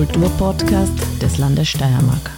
Kulturpodcast 0.00 1.20
des 1.20 1.36
Landes 1.36 1.68
Steiermark. 1.68 2.30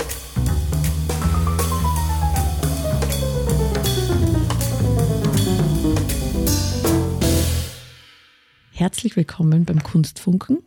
Herzlich 8.72 9.14
willkommen 9.14 9.64
beim 9.64 9.80
Kunstfunken, 9.80 10.58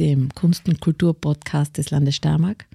dem 0.00 0.30
Kunst- 0.34 0.68
und 0.68 0.80
Kulturpodcast 0.80 1.78
des 1.78 1.90
Landes 1.90 2.16
Steiermark. 2.16 2.66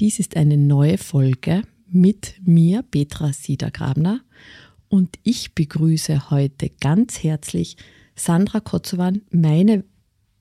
Dies 0.00 0.18
ist 0.18 0.36
eine 0.36 0.56
neue 0.56 0.98
Folge 0.98 1.62
mit 1.86 2.34
mir, 2.44 2.82
Petra 2.82 3.32
Siedergrabner, 3.32 4.22
und 4.88 5.20
ich 5.22 5.54
begrüße 5.54 6.30
heute 6.30 6.68
ganz 6.80 7.22
herzlich 7.22 7.76
Sandra 8.16 8.58
Kotzowan, 8.58 9.22
meine 9.30 9.84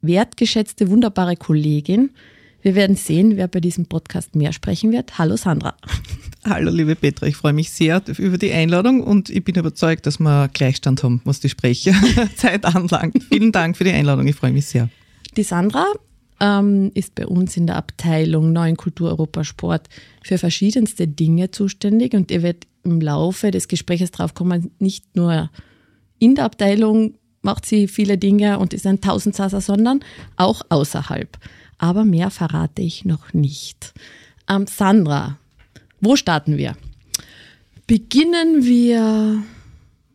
wertgeschätzte, 0.01 0.89
wunderbare 0.89 1.35
Kollegin. 1.35 2.11
Wir 2.61 2.75
werden 2.75 2.95
sehen, 2.95 3.37
wer 3.37 3.47
bei 3.47 3.59
diesem 3.59 3.87
Podcast 3.87 4.35
mehr 4.35 4.53
sprechen 4.53 4.91
wird. 4.91 5.17
Hallo 5.17 5.35
Sandra. 5.35 5.75
Hallo 6.43 6.71
liebe 6.71 6.95
Petra, 6.95 7.27
ich 7.27 7.35
freue 7.35 7.53
mich 7.53 7.71
sehr 7.71 8.01
über 8.17 8.37
die 8.37 8.51
Einladung 8.51 9.03
und 9.03 9.29
ich 9.29 9.43
bin 9.43 9.55
überzeugt, 9.55 10.05
dass 10.05 10.19
wir 10.19 10.47
Gleichstand 10.47 11.03
haben, 11.03 11.21
was 11.23 11.39
die 11.39 11.49
Sprecherzeit 11.49 12.65
anlangt. 12.65 13.23
Vielen 13.29 13.51
Dank 13.51 13.77
für 13.77 13.83
die 13.83 13.91
Einladung, 13.91 14.27
ich 14.27 14.35
freue 14.35 14.51
mich 14.51 14.65
sehr. 14.65 14.89
Die 15.37 15.43
Sandra 15.43 15.85
ähm, 16.39 16.91
ist 16.93 17.15
bei 17.15 17.27
uns 17.27 17.57
in 17.57 17.67
der 17.67 17.75
Abteilung 17.77 18.53
Neuen 18.53 18.75
Kultur 18.75 19.09
Europa 19.09 19.43
Sport 19.43 19.87
für 20.23 20.37
verschiedenste 20.37 21.07
Dinge 21.07 21.51
zuständig 21.51 22.13
und 22.13 22.31
ihr 22.31 22.41
werdet 22.41 22.67
im 22.83 23.01
Laufe 23.01 23.51
des 23.51 23.67
Gesprächs 23.67 24.09
drauf 24.11 24.33
kommen, 24.33 24.71
nicht 24.79 25.15
nur 25.15 25.51
in 26.17 26.35
der 26.35 26.45
Abteilung 26.45 27.15
macht 27.43 27.65
sie 27.65 27.87
viele 27.87 28.17
Dinge 28.17 28.59
und 28.59 28.73
ist 28.73 28.85
ein 28.85 29.01
Tausendsasser, 29.01 29.61
sondern 29.61 30.01
auch 30.35 30.61
außerhalb. 30.69 31.37
Aber 31.81 32.05
mehr 32.05 32.29
verrate 32.29 32.83
ich 32.83 33.05
noch 33.05 33.33
nicht. 33.33 33.93
Ähm, 34.47 34.67
Sandra, 34.67 35.39
wo 35.99 36.15
starten 36.15 36.55
wir? 36.57 36.77
Beginnen 37.87 38.63
wir 38.63 39.43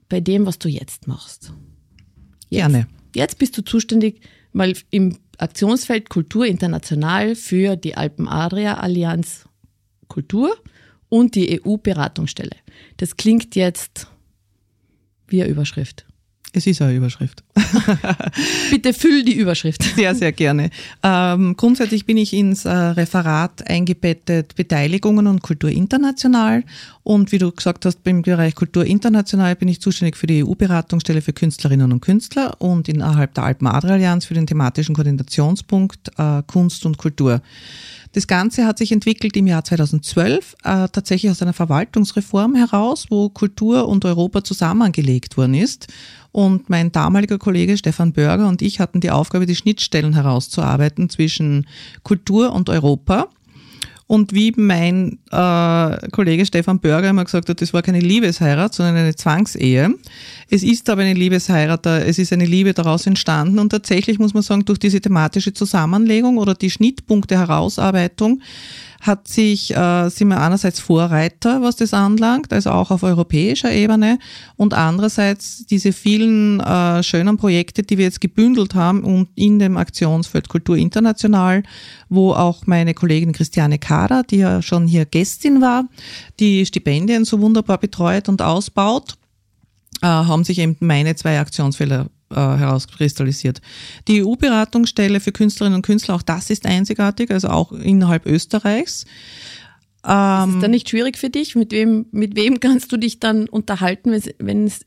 bei 0.08 0.20
dem, 0.20 0.46
was 0.46 0.60
du 0.60 0.68
jetzt 0.68 1.08
machst. 1.08 1.52
Jetzt, 2.50 2.60
Gerne. 2.60 2.86
Jetzt 3.16 3.38
bist 3.38 3.58
du 3.58 3.62
zuständig, 3.62 4.20
mal 4.52 4.74
im 4.90 5.18
Aktionsfeld 5.38 6.08
Kultur 6.08 6.46
international 6.46 7.34
für 7.34 7.74
die 7.74 7.96
Alpen-Adria-Allianz 7.96 9.48
Kultur 10.06 10.56
und 11.08 11.34
die 11.34 11.60
EU-Beratungsstelle. 11.60 12.54
Das 12.98 13.16
klingt 13.16 13.56
jetzt 13.56 14.06
wie 15.26 15.42
eine 15.42 15.50
Überschrift. 15.50 16.06
Es 16.56 16.66
ist 16.66 16.80
eine 16.80 16.94
Überschrift. 16.94 17.44
Bitte 18.70 18.94
füll 18.94 19.24
die 19.24 19.34
Überschrift. 19.34 19.82
Sehr, 19.96 20.14
sehr 20.14 20.32
gerne. 20.32 20.70
Ähm, 21.02 21.54
grundsätzlich 21.54 22.06
bin 22.06 22.16
ich 22.16 22.32
ins 22.32 22.64
äh, 22.64 22.70
Referat 22.70 23.68
eingebettet 23.68 24.54
Beteiligungen 24.54 25.26
und 25.26 25.42
Kultur 25.42 25.68
international. 25.68 26.64
Und 27.02 27.30
wie 27.30 27.36
du 27.36 27.52
gesagt 27.52 27.84
hast, 27.84 27.98
im 28.04 28.22
Bereich 28.22 28.54
Kultur 28.54 28.86
international 28.86 29.54
bin 29.54 29.68
ich 29.68 29.82
zuständig 29.82 30.16
für 30.16 30.26
die 30.26 30.42
EU-Beratungsstelle 30.42 31.20
für 31.20 31.34
Künstlerinnen 31.34 31.92
und 31.92 32.00
Künstler 32.00 32.58
und 32.58 32.88
innerhalb 32.88 33.34
der 33.34 33.44
Alpen-Adria-Allianz 33.44 34.24
für 34.24 34.34
den 34.34 34.46
thematischen 34.46 34.94
Koordinationspunkt 34.94 36.12
äh, 36.16 36.42
Kunst 36.46 36.86
und 36.86 36.96
Kultur. 36.96 37.42
Das 38.16 38.26
Ganze 38.26 38.64
hat 38.64 38.78
sich 38.78 38.92
entwickelt 38.92 39.36
im 39.36 39.46
Jahr 39.46 39.62
2012, 39.62 40.56
äh, 40.64 40.88
tatsächlich 40.88 41.30
aus 41.30 41.42
einer 41.42 41.52
Verwaltungsreform 41.52 42.54
heraus, 42.54 43.08
wo 43.10 43.28
Kultur 43.28 43.86
und 43.86 44.06
Europa 44.06 44.42
zusammengelegt 44.42 45.36
worden 45.36 45.52
ist. 45.52 45.88
Und 46.36 46.68
mein 46.68 46.92
damaliger 46.92 47.38
Kollege 47.38 47.78
Stefan 47.78 48.12
Börger 48.12 48.46
und 48.46 48.60
ich 48.60 48.78
hatten 48.78 49.00
die 49.00 49.10
Aufgabe, 49.10 49.46
die 49.46 49.56
Schnittstellen 49.56 50.12
herauszuarbeiten 50.12 51.08
zwischen 51.08 51.66
Kultur 52.02 52.52
und 52.52 52.68
Europa. 52.68 53.28
Und 54.08 54.32
wie 54.32 54.52
mein 54.56 55.18
äh, 55.32 56.08
Kollege 56.12 56.46
Stefan 56.46 56.78
Börger 56.78 57.10
immer 57.10 57.24
gesagt 57.24 57.48
hat, 57.48 57.60
das 57.60 57.72
war 57.72 57.82
keine 57.82 57.98
Liebesheirat, 57.98 58.72
sondern 58.72 58.96
eine 58.96 59.16
Zwangsehe. 59.16 59.94
Es 60.48 60.62
ist 60.62 60.88
aber 60.88 61.02
eine 61.02 61.14
Liebesheirat, 61.14 61.86
es 61.86 62.18
ist 62.20 62.32
eine 62.32 62.46
Liebe 62.46 62.72
daraus 62.72 63.06
entstanden 63.06 63.58
und 63.58 63.70
tatsächlich 63.70 64.20
muss 64.20 64.32
man 64.32 64.44
sagen, 64.44 64.64
durch 64.64 64.78
diese 64.78 65.00
thematische 65.00 65.52
Zusammenlegung 65.52 66.38
oder 66.38 66.54
die 66.54 66.70
Schnittpunkte 66.70 67.36
Herausarbeitung 67.36 68.40
hat 69.00 69.28
sich, 69.28 69.74
äh, 69.74 70.08
sind 70.08 70.28
wir 70.28 70.40
einerseits 70.40 70.80
Vorreiter, 70.80 71.62
was 71.62 71.76
das 71.76 71.94
anlangt, 71.94 72.52
also 72.52 72.70
auch 72.70 72.90
auf 72.90 73.02
europäischer 73.02 73.70
Ebene 73.70 74.18
und 74.56 74.74
andererseits 74.74 75.66
diese 75.66 75.92
vielen 75.92 76.60
äh, 76.60 77.02
schönen 77.02 77.36
Projekte, 77.36 77.82
die 77.82 77.98
wir 77.98 78.04
jetzt 78.04 78.20
gebündelt 78.20 78.74
haben 78.74 79.04
und 79.04 79.28
in 79.34 79.58
dem 79.58 79.76
Aktionsfeld 79.76 80.48
Kultur 80.48 80.76
International, 80.76 81.62
wo 82.08 82.32
auch 82.32 82.66
meine 82.66 82.94
Kollegin 82.94 83.32
Christiane 83.32 83.78
Kader, 83.96 84.24
die 84.24 84.36
ja 84.36 84.60
schon 84.60 84.86
hier 84.86 85.06
Gästin 85.06 85.62
war, 85.62 85.88
die 86.38 86.66
Stipendien 86.66 87.24
so 87.24 87.40
wunderbar 87.40 87.78
betreut 87.78 88.28
und 88.28 88.42
ausbaut, 88.42 89.14
äh, 90.02 90.06
haben 90.06 90.44
sich 90.44 90.58
eben 90.58 90.76
meine 90.80 91.16
zwei 91.16 91.40
Aktionsfelder 91.40 92.10
äh, 92.30 92.34
herauskristallisiert. 92.34 93.62
Die 94.06 94.22
EU-Beratungsstelle 94.22 95.20
für 95.20 95.32
Künstlerinnen 95.32 95.76
und 95.76 95.86
Künstler, 95.86 96.14
auch 96.14 96.22
das 96.22 96.50
ist 96.50 96.66
einzigartig, 96.66 97.30
also 97.30 97.48
auch 97.48 97.72
innerhalb 97.72 98.26
Österreichs. 98.26 99.04
ist 99.04 99.04
es 99.04 100.04
dann 100.04 100.64
ähm, 100.64 100.70
nicht 100.70 100.90
schwierig 100.90 101.16
für 101.16 101.30
dich? 101.30 101.56
Mit 101.56 101.72
wem, 101.72 102.04
mit 102.10 102.36
wem 102.36 102.60
kannst 102.60 102.92
du 102.92 102.98
dich 102.98 103.18
dann 103.18 103.48
unterhalten, 103.48 104.14
wenn 104.38 104.66
es 104.66 104.80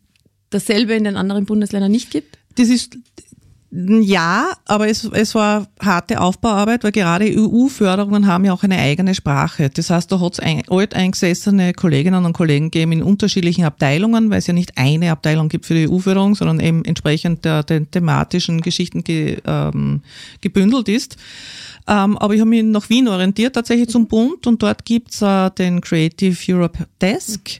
dasselbe 0.51 0.93
in 0.93 1.03
den 1.03 1.17
anderen 1.17 1.45
Bundesländern 1.45 1.91
nicht 1.91 2.11
gibt? 2.11 2.37
Das 2.57 2.69
ist 2.69 2.95
ja, 3.71 4.53
aber 4.65 4.87
es, 4.87 5.03
es 5.03 5.35
war 5.35 5.67
harte 5.79 6.19
Aufbauarbeit, 6.19 6.83
weil 6.83 6.91
gerade 6.91 7.25
EU-Förderungen 7.25 8.25
haben 8.25 8.43
ja 8.43 8.51
auch 8.51 8.63
eine 8.63 8.79
eigene 8.79 9.13
Sprache. 9.13 9.69
Das 9.69 9.91
heißt, 9.91 10.11
da 10.11 10.19
hat 10.19 10.33
es 10.33 10.39
ein, 10.39 10.63
alteingesessene 10.67 11.73
Kolleginnen 11.73 12.25
und 12.25 12.33
Kollegen 12.33 12.71
gegeben 12.71 12.93
in 12.93 13.03
unterschiedlichen 13.03 13.65
Abteilungen, 13.65 14.31
weil 14.31 14.39
es 14.39 14.47
ja 14.47 14.53
nicht 14.53 14.75
eine 14.75 15.11
Abteilung 15.11 15.49
gibt 15.49 15.67
für 15.67 15.75
die 15.75 15.87
EU-Förderung, 15.87 16.33
sondern 16.33 16.59
eben 16.59 16.83
entsprechend 16.83 17.45
der, 17.45 17.61
den 17.61 17.91
thematischen 17.91 18.61
Geschichten 18.61 19.03
ge, 19.03 19.37
ähm, 19.45 20.01
gebündelt 20.41 20.89
ist. 20.89 21.17
Ähm, 21.87 22.17
aber 22.17 22.33
ich 22.33 22.39
habe 22.39 22.49
mich 22.49 22.63
nach 22.63 22.89
Wien 22.89 23.07
orientiert, 23.07 23.53
tatsächlich 23.53 23.89
zum 23.89 24.07
Bund, 24.07 24.47
und 24.47 24.63
dort 24.63 24.83
gibt's 24.83 25.21
äh, 25.21 25.51
den 25.51 25.79
Creative 25.81 26.35
Europe 26.51 26.87
Desk 26.99 27.59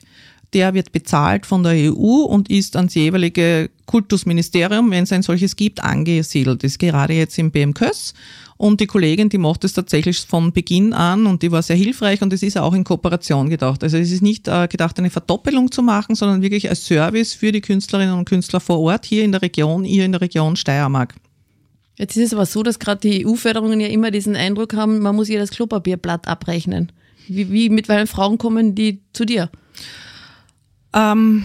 der 0.52 0.74
wird 0.74 0.92
bezahlt 0.92 1.46
von 1.46 1.62
der 1.62 1.72
EU 1.72 2.22
und 2.24 2.50
ist 2.50 2.76
ans 2.76 2.94
jeweilige 2.94 3.70
Kultusministerium, 3.86 4.90
wenn 4.90 5.04
es 5.04 5.12
ein 5.12 5.22
solches 5.22 5.56
gibt, 5.56 5.82
angesiedelt. 5.82 6.64
Ist 6.64 6.78
gerade 6.78 7.14
jetzt 7.14 7.38
im 7.38 7.50
BMKÖS 7.50 8.14
und 8.56 8.80
die 8.80 8.86
Kollegin, 8.86 9.28
die 9.28 9.38
macht 9.38 9.64
es 9.64 9.72
tatsächlich 9.72 10.20
von 10.20 10.52
Beginn 10.52 10.92
an 10.92 11.26
und 11.26 11.42
die 11.42 11.50
war 11.50 11.62
sehr 11.62 11.76
hilfreich 11.76 12.20
und 12.20 12.32
es 12.32 12.42
ist 12.42 12.58
auch 12.58 12.74
in 12.74 12.84
Kooperation 12.84 13.48
gedacht. 13.48 13.82
Also 13.82 13.96
es 13.96 14.12
ist 14.12 14.22
nicht 14.22 14.48
äh, 14.48 14.68
gedacht, 14.68 14.98
eine 14.98 15.10
Verdoppelung 15.10 15.72
zu 15.72 15.82
machen, 15.82 16.14
sondern 16.14 16.42
wirklich 16.42 16.68
als 16.68 16.84
Service 16.84 17.32
für 17.32 17.52
die 17.52 17.62
Künstlerinnen 17.62 18.14
und 18.14 18.28
Künstler 18.28 18.60
vor 18.60 18.80
Ort 18.80 19.06
hier 19.06 19.24
in 19.24 19.32
der 19.32 19.42
Region, 19.42 19.84
hier 19.84 20.04
in 20.04 20.12
der 20.12 20.20
Region 20.20 20.56
Steiermark. 20.56 21.14
Jetzt 21.96 22.16
ist 22.16 22.26
es 22.26 22.34
aber 22.34 22.46
so, 22.46 22.62
dass 22.62 22.78
gerade 22.78 23.00
die 23.00 23.26
EU-Förderungen 23.26 23.80
ja 23.80 23.88
immer 23.88 24.10
diesen 24.10 24.36
Eindruck 24.36 24.74
haben, 24.74 24.98
man 24.98 25.16
muss 25.16 25.28
ihr 25.28 25.38
das 25.38 25.50
Klopapierblatt 25.50 26.28
abrechnen. 26.28 26.92
Wie, 27.28 27.50
wie 27.50 27.70
mit 27.70 27.88
welchen 27.88 28.06
Frauen 28.06 28.38
kommen 28.38 28.74
die 28.74 29.00
zu 29.12 29.24
dir? 29.24 29.50
Ähm, 30.92 31.44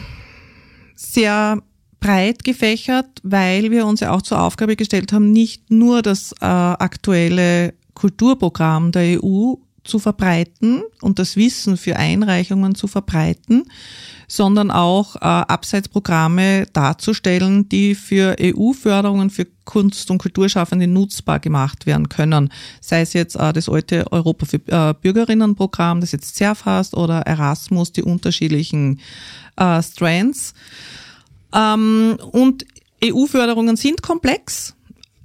sehr 0.95 1.61
breit 1.99 2.43
gefächert, 2.43 3.07
weil 3.23 3.71
wir 3.71 3.85
uns 3.85 3.99
ja 3.99 4.11
auch 4.11 4.21
zur 4.21 4.41
Aufgabe 4.41 4.75
gestellt 4.75 5.11
haben, 5.11 5.31
nicht 5.31 5.71
nur 5.71 6.01
das 6.01 6.33
äh, 6.33 6.45
aktuelle 6.45 7.73
Kulturprogramm 7.95 8.91
der 8.91 9.23
EU 9.23 9.55
zu 9.85 9.99
verbreiten 9.99 10.83
und 11.01 11.19
das 11.19 11.35
Wissen 11.35 11.77
für 11.77 11.95
Einreichungen 11.95 12.75
zu 12.75 12.87
verbreiten, 12.87 13.65
sondern 14.27 14.71
auch 14.71 15.15
äh, 15.17 15.19
Abseitsprogramme 15.19 16.65
darzustellen, 16.73 17.69
die 17.69 17.95
für 17.95 18.35
EU-Förderungen 18.41 19.29
für 19.29 19.47
Kunst- 19.65 20.09
und 20.11 20.17
Kulturschaffende 20.17 20.87
nutzbar 20.87 21.39
gemacht 21.39 21.85
werden 21.85 22.09
können. 22.09 22.49
Sei 22.81 23.01
es 23.01 23.13
jetzt 23.13 23.35
äh, 23.35 23.53
das 23.53 23.69
alte 23.69 24.11
Europa 24.11 24.45
für 24.45 24.61
äh, 24.67 24.93
Bürgerinnenprogramm, 24.99 26.01
das 26.01 26.11
jetzt 26.11 26.35
CERF 26.35 26.65
heißt, 26.65 26.95
oder 26.95 27.21
Erasmus, 27.21 27.91
die 27.91 28.03
unterschiedlichen 28.03 28.99
äh, 29.57 29.81
Strands. 29.81 30.53
Ähm, 31.53 32.17
und 32.31 32.65
EU-Förderungen 33.03 33.75
sind 33.75 34.01
komplex, 34.01 34.75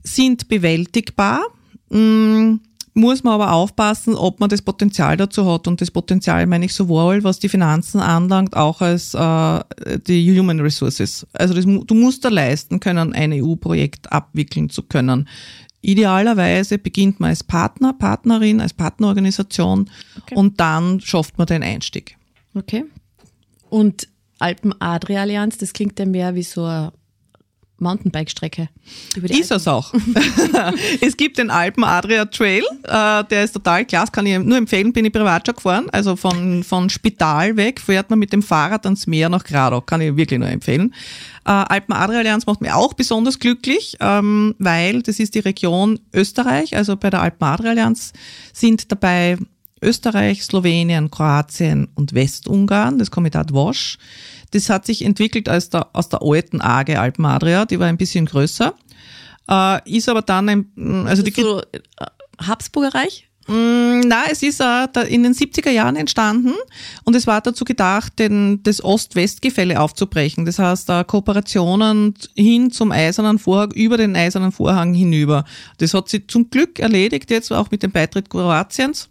sind 0.02 0.48
bewältigbar. 0.48 1.42
Mh, 1.88 1.98
mm, 1.98 2.60
muss 2.94 3.22
man 3.22 3.34
aber 3.34 3.52
aufpassen, 3.52 4.14
ob 4.14 4.40
man 4.40 4.48
das 4.48 4.62
Potenzial 4.62 5.16
dazu 5.16 5.50
hat. 5.50 5.68
Und 5.68 5.80
das 5.80 5.90
Potenzial 5.90 6.46
meine 6.46 6.64
ich 6.64 6.74
sowohl, 6.74 7.22
was 7.22 7.38
die 7.38 7.48
Finanzen 7.48 8.00
anlangt, 8.00 8.56
auch 8.56 8.80
als 8.80 9.14
äh, 9.14 9.60
die 10.06 10.38
Human 10.38 10.60
Resources. 10.60 11.26
Also 11.32 11.54
das, 11.54 11.64
du 11.64 11.94
musst 11.94 12.24
da 12.24 12.28
leisten 12.28 12.80
können, 12.80 13.12
ein 13.12 13.32
EU-Projekt 13.32 14.10
abwickeln 14.12 14.70
zu 14.70 14.82
können. 14.82 15.28
Idealerweise 15.82 16.78
beginnt 16.78 17.20
man 17.20 17.30
als 17.30 17.42
Partner, 17.42 17.94
Partnerin, 17.94 18.60
als 18.60 18.74
Partnerorganisation 18.74 19.88
okay. 20.20 20.34
und 20.34 20.60
dann 20.60 21.00
schafft 21.00 21.38
man 21.38 21.46
den 21.46 21.62
Einstieg. 21.62 22.16
Okay. 22.54 22.84
Und 23.70 24.08
Alpen-Adria-Allianz, 24.40 25.58
das 25.58 25.72
klingt 25.72 25.98
ja 25.98 26.04
mehr 26.04 26.34
wie 26.34 26.42
so 26.42 26.64
ein 26.64 26.90
Mountainbike-Strecke. 27.80 28.68
Ist 29.22 29.50
es 29.50 29.68
auch. 29.68 29.92
es 31.00 31.16
gibt 31.16 31.38
den 31.38 31.50
Alpen 31.50 31.84
Adria 31.84 32.24
Trail, 32.26 32.62
äh, 32.84 33.24
der 33.24 33.44
ist 33.44 33.52
total 33.52 33.84
klasse, 33.84 34.12
kann 34.12 34.26
ich 34.26 34.38
nur 34.38 34.56
empfehlen, 34.56 34.92
bin 34.92 35.04
ich 35.04 35.12
privat 35.12 35.46
schon 35.46 35.54
gefahren. 35.54 35.88
Also 35.90 36.16
von, 36.16 36.62
von 36.62 36.90
Spital 36.90 37.56
weg 37.56 37.80
fährt 37.80 38.10
man 38.10 38.18
mit 38.18 38.32
dem 38.32 38.42
Fahrrad 38.42 38.84
ans 38.84 39.06
Meer 39.06 39.28
nach 39.28 39.44
Gradau, 39.44 39.80
kann 39.80 40.00
ich 40.00 40.16
wirklich 40.16 40.38
nur 40.38 40.48
empfehlen. 40.48 40.94
Äh, 41.44 41.50
Alpen 41.50 41.94
Adria 41.94 42.18
Allianz 42.20 42.46
macht 42.46 42.60
mir 42.60 42.76
auch 42.76 42.94
besonders 42.94 43.38
glücklich, 43.38 43.96
ähm, 44.00 44.54
weil 44.58 45.02
das 45.02 45.18
ist 45.18 45.34
die 45.34 45.40
Region 45.40 45.98
Österreich, 46.12 46.76
also 46.76 46.96
bei 46.96 47.10
der 47.10 47.22
Alpen 47.22 47.44
Adria 47.44 47.70
Allianz 47.70 48.12
sind 48.52 48.90
dabei 48.92 49.38
Österreich, 49.82 50.42
Slowenien, 50.42 51.10
Kroatien 51.10 51.88
und 51.94 52.14
Westungarn, 52.14 52.98
das 52.98 53.10
Komitat 53.10 53.52
WOSCH. 53.52 53.98
Das 54.52 54.68
hat 54.68 54.86
sich 54.86 55.04
entwickelt 55.04 55.48
aus 55.48 55.70
der, 55.70 55.88
aus 55.92 56.08
der 56.08 56.22
alten 56.22 56.60
AG 56.60 56.96
Alpen 56.96 57.24
Adria, 57.24 57.64
die 57.64 57.78
war 57.78 57.86
ein 57.86 57.96
bisschen 57.96 58.26
größer. 58.26 58.74
Äh, 59.48 59.96
ist 59.96 60.08
aber 60.08 60.22
dann 60.22 60.48
ein, 60.48 61.06
also 61.06 61.22
die. 61.22 61.32
So, 61.32 61.60
äh, 61.60 61.80
Habsburgerreich? 62.38 63.30
Mm, 63.46 64.00
na, 64.06 64.24
es 64.30 64.42
ist 64.42 64.60
äh, 64.60 64.86
in 65.08 65.24
den 65.24 65.32
70er 65.32 65.70
Jahren 65.70 65.96
entstanden 65.96 66.52
und 67.04 67.16
es 67.16 67.26
war 67.26 67.40
dazu 67.40 67.64
gedacht, 67.64 68.18
den, 68.18 68.62
das 68.62 68.84
Ost-West-Gefälle 68.84 69.80
aufzubrechen. 69.80 70.44
Das 70.44 70.58
heißt, 70.58 70.88
äh, 70.90 71.04
Kooperationen 71.04 72.14
hin 72.36 72.70
zum 72.70 72.92
Eisernen 72.92 73.38
Vorhang, 73.38 73.72
über 73.72 73.96
den 73.96 74.14
Eisernen 74.14 74.52
Vorhang 74.52 74.94
hinüber. 74.94 75.44
Das 75.78 75.94
hat 75.94 76.08
sie 76.08 76.26
zum 76.26 76.50
Glück 76.50 76.78
erledigt, 76.78 77.30
jetzt 77.30 77.52
auch 77.52 77.70
mit 77.70 77.82
dem 77.82 77.90
Beitritt 77.90 78.30
Kroatiens. 78.30 79.08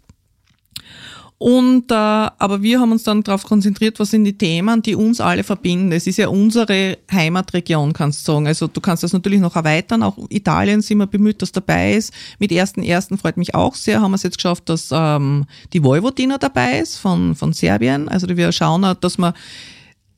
Und 1.42 1.90
äh, 1.90 1.94
aber 1.94 2.60
wir 2.60 2.80
haben 2.80 2.92
uns 2.92 3.02
dann 3.02 3.22
darauf 3.22 3.44
konzentriert, 3.44 3.98
was 3.98 4.10
sind 4.10 4.24
die 4.24 4.36
Themen, 4.36 4.82
die 4.82 4.94
uns 4.94 5.22
alle 5.22 5.42
verbinden. 5.42 5.90
Es 5.90 6.06
ist 6.06 6.18
ja 6.18 6.28
unsere 6.28 6.98
Heimatregion, 7.10 7.94
kannst 7.94 8.28
du 8.28 8.32
sagen. 8.32 8.46
Also 8.46 8.66
du 8.66 8.78
kannst 8.82 9.04
das 9.04 9.14
natürlich 9.14 9.40
noch 9.40 9.56
erweitern. 9.56 10.02
Auch 10.02 10.18
Italien 10.28 10.82
sind 10.82 10.98
wir 10.98 11.06
bemüht, 11.06 11.40
dass 11.40 11.50
dabei 11.50 11.94
ist. 11.94 12.12
Mit 12.38 12.52
ersten 12.52 12.82
ersten 12.82 13.16
freut 13.16 13.38
mich 13.38 13.54
auch 13.54 13.74
sehr. 13.74 14.02
Haben 14.02 14.10
wir 14.10 14.16
es 14.16 14.22
jetzt 14.22 14.36
geschafft, 14.36 14.68
dass 14.68 14.90
ähm, 14.92 15.46
die 15.72 15.82
Vojvodina 15.82 16.36
dabei 16.36 16.80
ist 16.80 16.98
von 16.98 17.34
von 17.34 17.54
Serbien. 17.54 18.10
Also 18.10 18.28
wir 18.28 18.52
schauen, 18.52 18.94
dass 19.00 19.16
wir 19.16 19.32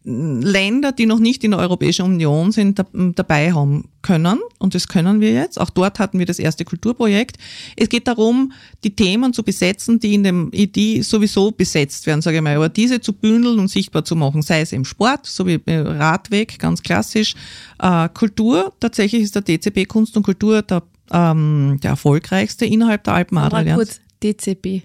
Länder, 0.05 0.91
die 0.91 1.07
noch 1.07 1.21
nicht 1.21 1.45
in 1.45 1.53
der 1.53 1.61
Europäischen 1.61 2.05
Union 2.05 2.51
sind, 2.51 2.83
dabei 3.15 3.53
haben 3.53 3.89
können. 4.03 4.41
Und 4.59 4.75
das 4.75 4.89
können 4.89 5.21
wir 5.21 5.33
jetzt. 5.33 5.61
Auch 5.61 5.71
dort 5.71 6.01
hatten 6.01 6.19
wir 6.19 6.27
das 6.27 6.41
erste 6.41 6.65
Kulturprojekt. 6.65 7.37
Es 7.77 7.89
geht 7.89 8.09
darum, 8.09 8.53
die 8.83 8.97
Themen 8.97 9.33
zu 9.33 9.45
besetzen, 9.45 10.01
die 10.01 10.15
in 10.15 10.25
dem, 10.25 10.51
die 10.51 11.03
sowieso 11.03 11.53
besetzt 11.53 12.07
werden, 12.07 12.21
sage 12.21 12.39
ich 12.39 12.43
mal, 12.43 12.57
aber 12.57 12.69
diese 12.69 13.01
zu 13.01 13.13
bündeln 13.13 13.61
und 13.61 13.69
sichtbar 13.69 14.05
zu 14.05 14.17
machen, 14.17 14.43
sei 14.43 14.63
es 14.63 14.73
im 14.73 14.85
Sport, 14.85 15.27
so 15.27 15.47
wie 15.47 15.61
Radweg, 15.69 16.59
ganz 16.59 16.83
klassisch. 16.83 17.35
Äh, 17.79 18.09
Kultur, 18.09 18.73
tatsächlich 18.81 19.23
ist 19.23 19.37
der 19.37 19.43
DCB 19.43 19.87
Kunst 19.87 20.17
und 20.17 20.25
Kultur 20.25 20.63
der, 20.63 20.83
ähm, 21.13 21.79
der 21.81 21.91
erfolgreichste 21.93 22.67
innerhalb 22.67 23.05
der 23.05 23.15
Alpen 23.15 23.39
Alpenadria. 23.39 23.77
kurz, 23.77 24.01
DCB. 24.23 24.83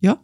Ja. 0.00 0.18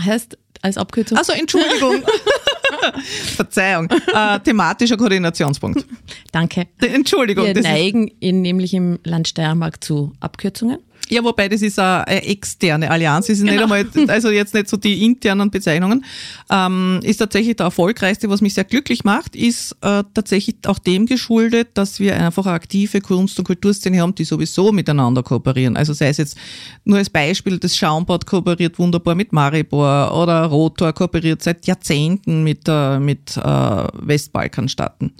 Heißt 0.00 0.38
als 0.62 0.78
Abkürzung? 0.78 1.18
Also 1.18 1.32
Entschuldigung. 1.32 2.02
Verzeihung. 3.36 3.88
Äh, 3.90 4.40
thematischer 4.40 4.96
Koordinationspunkt. 4.96 5.84
Danke. 6.32 6.66
Entschuldigung. 6.80 7.46
Wir 7.46 7.62
neigen 7.62 8.08
in, 8.20 8.42
nämlich 8.42 8.74
im 8.74 8.98
Land 9.04 9.28
Steiermark 9.28 9.82
zu 9.82 10.12
Abkürzungen. 10.20 10.78
Ja, 11.08 11.22
wobei 11.22 11.48
das 11.48 11.62
ist 11.62 11.78
eine 11.78 12.24
externe 12.24 12.90
Allianz, 12.90 13.28
ist 13.28 13.44
genau. 13.44 13.52
nicht 13.52 13.62
einmal, 13.62 14.08
also 14.08 14.30
jetzt 14.30 14.54
nicht 14.54 14.68
so 14.68 14.76
die 14.76 15.04
internen 15.04 15.50
Bezeichnungen, 15.50 16.04
ähm, 16.50 17.00
ist 17.02 17.18
tatsächlich 17.18 17.56
der 17.56 17.66
erfolgreichste, 17.66 18.28
was 18.28 18.40
mich 18.40 18.54
sehr 18.54 18.64
glücklich 18.64 19.04
macht, 19.04 19.36
ist 19.36 19.72
äh, 19.82 20.02
tatsächlich 20.14 20.56
auch 20.66 20.78
dem 20.78 21.06
geschuldet, 21.06 21.68
dass 21.74 22.00
wir 22.00 22.16
einfach 22.16 22.46
eine 22.46 22.56
aktive 22.56 23.00
Kunst- 23.00 23.38
und 23.38 23.44
Kulturszene 23.44 24.00
haben, 24.00 24.14
die 24.14 24.24
sowieso 24.24 24.72
miteinander 24.72 25.22
kooperieren. 25.22 25.76
Also 25.76 25.92
sei 25.92 26.08
es 26.08 26.16
jetzt 26.16 26.36
nur 26.84 26.98
als 26.98 27.10
Beispiel, 27.10 27.58
das 27.58 27.76
Schaumbad 27.76 28.26
kooperiert 28.26 28.78
wunderbar 28.78 29.14
mit 29.14 29.32
Maribor 29.32 30.12
oder 30.20 30.44
Rotor 30.46 30.92
kooperiert 30.92 31.42
seit 31.42 31.66
Jahrzehnten 31.66 32.42
mit, 32.42 32.62
äh, 32.66 32.98
mit 32.98 33.36
äh, 33.36 33.40
Westbalkanstaaten. 33.40 35.12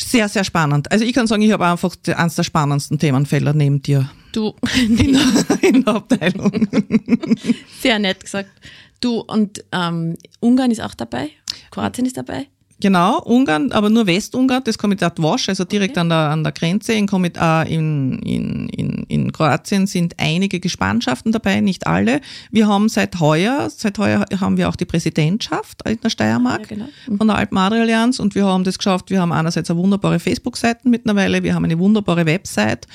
Sehr, 0.00 0.28
sehr 0.28 0.44
spannend. 0.44 0.90
Also 0.90 1.04
ich 1.04 1.12
kann 1.12 1.26
sagen, 1.26 1.42
ich 1.42 1.52
habe 1.52 1.66
einfach 1.66 1.94
eines 2.16 2.34
der 2.34 2.42
spannendsten 2.42 2.98
Themenfelder 2.98 3.52
neben 3.52 3.82
dir. 3.82 4.10
Du. 4.32 4.54
In, 4.76 5.18
in 5.60 5.84
der 5.84 5.94
Abteilung. 5.94 6.68
Sehr 7.80 7.98
nett 7.98 8.20
gesagt. 8.20 8.50
Du, 9.00 9.20
und 9.20 9.64
ähm, 9.72 10.16
Ungarn 10.40 10.70
ist 10.70 10.80
auch 10.80 10.94
dabei? 10.94 11.30
Kroatien 11.70 12.06
ist 12.06 12.16
dabei? 12.16 12.46
Genau, 12.80 13.20
Ungarn, 13.22 13.72
aber 13.72 13.90
nur 13.90 14.06
Westungarn, 14.06 14.64
das 14.64 14.78
Komitat 14.78 15.20
Wosch, 15.20 15.48
also 15.48 15.64
direkt 15.64 15.92
okay. 15.92 16.00
an, 16.00 16.08
der, 16.08 16.18
an 16.18 16.42
der 16.42 16.52
Grenze. 16.52 16.94
In, 16.94 17.06
Komit 17.06 17.36
äh, 17.36 17.62
in, 17.72 18.18
in, 18.20 18.68
in, 18.70 19.04
in 19.08 19.32
Kroatien 19.32 19.86
sind 19.86 20.14
einige 20.18 20.60
Gespannschaften 20.60 21.30
dabei, 21.30 21.60
nicht 21.60 21.86
alle. 21.86 22.20
Wir 22.50 22.66
haben 22.66 22.88
seit 22.88 23.20
heuer, 23.20 23.68
seit 23.68 23.98
heuer 23.98 24.24
haben 24.40 24.56
wir 24.56 24.68
auch 24.68 24.76
die 24.76 24.86
Präsidentschaft 24.86 25.86
in 25.88 26.00
der 26.00 26.10
Steiermark 26.10 26.70
ja, 26.70 26.76
genau. 26.76 26.88
mhm. 27.06 27.18
von 27.18 27.26
der 27.26 27.36
Alpen-Adria-Allianz 27.36 28.18
und 28.18 28.34
wir 28.34 28.46
haben 28.46 28.64
das 28.64 28.78
geschafft. 28.78 29.10
Wir 29.10 29.20
haben 29.20 29.32
einerseits 29.32 29.70
eine 29.70 29.78
wunderbare 29.78 30.18
Facebook-Seite 30.18 30.88
mittlerweile, 30.88 31.42
wir 31.42 31.54
haben 31.54 31.64
eine 31.64 31.78
wunderbare 31.78 32.24
Website 32.24 32.86